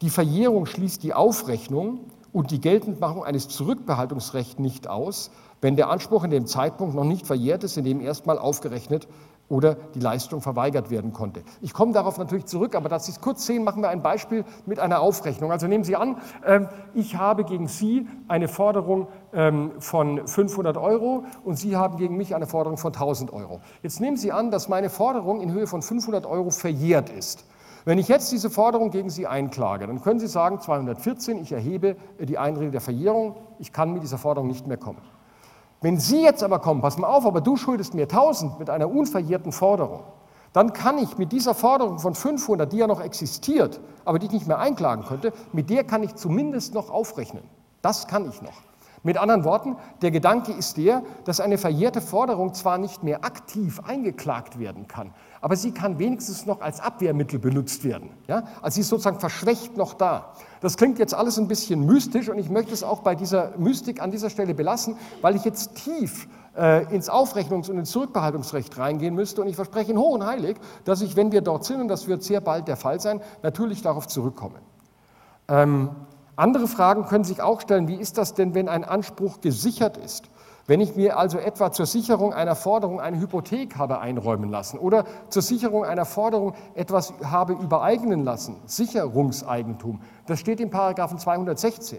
[0.00, 2.00] Die Verjährung schließt die Aufrechnung
[2.32, 5.30] und die Geltendmachung eines Zurückbehaltungsrechts nicht aus,
[5.60, 9.06] wenn der Anspruch in dem Zeitpunkt noch nicht verjährt ist, in dem erstmal aufgerechnet
[9.48, 11.42] oder die Leistung verweigert werden konnte.
[11.60, 14.44] Ich komme darauf natürlich zurück, aber dass Sie es kurz sehen, machen wir ein Beispiel
[14.64, 15.52] mit einer Aufrechnung.
[15.52, 16.16] Also nehmen Sie an,
[16.46, 22.16] ähm, ich habe gegen Sie eine Forderung ähm, von 500 Euro und Sie haben gegen
[22.16, 23.60] mich eine Forderung von 1000 Euro.
[23.82, 27.44] Jetzt nehmen Sie an, dass meine Forderung in Höhe von 500 Euro verjährt ist.
[27.84, 31.96] Wenn ich jetzt diese Forderung gegen Sie einklage, dann können Sie sagen, 214, ich erhebe
[32.20, 35.00] die Einrede der Verjährung, ich kann mit dieser Forderung nicht mehr kommen.
[35.80, 38.88] Wenn Sie jetzt aber kommen, pass mal auf, aber du schuldest mir 1000 mit einer
[38.88, 40.04] unverjährten Forderung,
[40.52, 44.32] dann kann ich mit dieser Forderung von 500, die ja noch existiert, aber die ich
[44.32, 47.42] nicht mehr einklagen könnte, mit der kann ich zumindest noch aufrechnen.
[47.80, 48.62] Das kann ich noch.
[49.02, 53.80] Mit anderen Worten, der Gedanke ist der, dass eine verjährte Forderung zwar nicht mehr aktiv
[53.84, 55.12] eingeklagt werden kann,
[55.42, 58.10] aber sie kann wenigstens noch als Abwehrmittel benutzt werden.
[58.28, 58.44] Ja?
[58.62, 60.32] Also sie ist sozusagen verschwächt noch da.
[60.60, 64.00] Das klingt jetzt alles ein bisschen mystisch und ich möchte es auch bei dieser Mystik
[64.00, 69.16] an dieser Stelle belassen, weil ich jetzt tief äh, ins Aufrechnungs- und ins Zurückbehaltungsrecht reingehen
[69.16, 72.06] müsste und ich verspreche hoch und heilig, dass ich, wenn wir dort sind, und das
[72.06, 74.60] wird sehr bald der Fall sein, natürlich darauf zurückkomme.
[75.48, 75.90] Ähm,
[76.36, 80.30] andere Fragen können sich auch stellen, wie ist das denn, wenn ein Anspruch gesichert ist?
[80.66, 85.04] Wenn ich mir also etwa zur Sicherung einer Forderung eine Hypothek habe einräumen lassen oder
[85.28, 91.98] zur Sicherung einer Forderung etwas habe übereignen lassen, Sicherungseigentum, das steht im Paragraphen 216.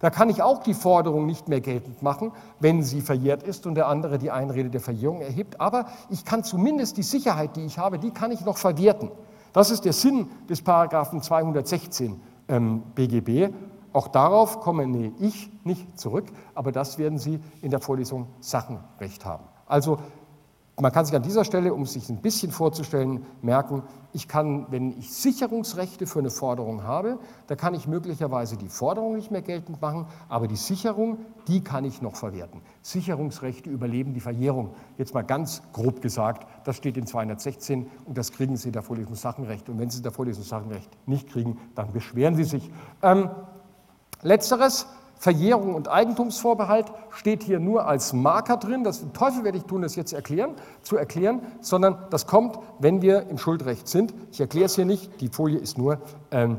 [0.00, 3.76] Da kann ich auch die Forderung nicht mehr geltend machen, wenn sie verjährt ist und
[3.76, 5.60] der andere die Einrede der Verjährung erhebt.
[5.60, 9.12] Aber ich kann zumindest die Sicherheit, die ich habe, die kann ich noch verwerten.
[9.52, 13.54] Das ist der Sinn des Paragraphen 216 ähm, BGB.
[13.92, 19.44] Auch darauf komme ich nicht zurück, aber das werden Sie in der Vorlesung Sachenrecht haben.
[19.66, 19.98] Also
[20.80, 23.82] man kann sich an dieser Stelle, um es sich ein bisschen vorzustellen, merken,
[24.14, 29.14] ich kann, wenn ich Sicherungsrechte für eine Forderung habe, da kann ich möglicherweise die Forderung
[29.14, 32.62] nicht mehr geltend machen, aber die Sicherung, die kann ich noch verwerten.
[32.80, 34.70] Sicherungsrechte überleben die Verjährung.
[34.96, 38.82] Jetzt mal ganz grob gesagt, das steht in 216 und das kriegen Sie in der
[38.82, 39.68] Vorlesung Sachenrecht.
[39.68, 42.70] Und wenn Sie in der Vorlesung Sachenrecht nicht kriegen, dann beschweren Sie sich.
[43.02, 43.30] Ähm,
[44.22, 44.86] Letzteres
[45.22, 48.82] Verjährung und Eigentumsvorbehalt steht hier nur als Marker drin.
[48.82, 53.28] Das Teufel werde ich tun, das jetzt erklären, zu erklären, sondern das kommt, wenn wir
[53.28, 54.12] im Schuldrecht sind.
[54.32, 55.98] Ich erkläre es hier nicht, die Folie ist nur
[56.32, 56.56] ähm,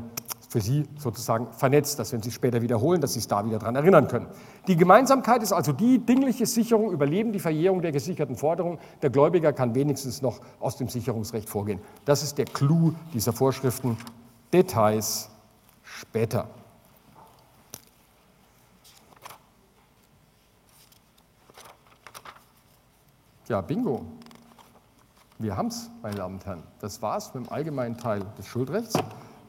[0.48, 3.76] für Sie sozusagen vernetzt, dass wenn Sie später wiederholen, dass Sie es da wieder daran
[3.76, 4.28] erinnern können.
[4.66, 8.78] Die Gemeinsamkeit ist also die dingliche Sicherung, Überleben die Verjährung der gesicherten Forderung.
[9.02, 11.80] Der Gläubiger kann wenigstens noch aus dem Sicherungsrecht vorgehen.
[12.06, 13.98] Das ist der Clou dieser Vorschriften.
[14.54, 15.28] Details
[15.82, 16.46] später.
[23.46, 24.06] Ja, bingo.
[25.38, 26.62] Wir haben es, meine Damen und Herren.
[26.80, 28.94] Das war's mit dem allgemeinen Teil des Schuldrechts.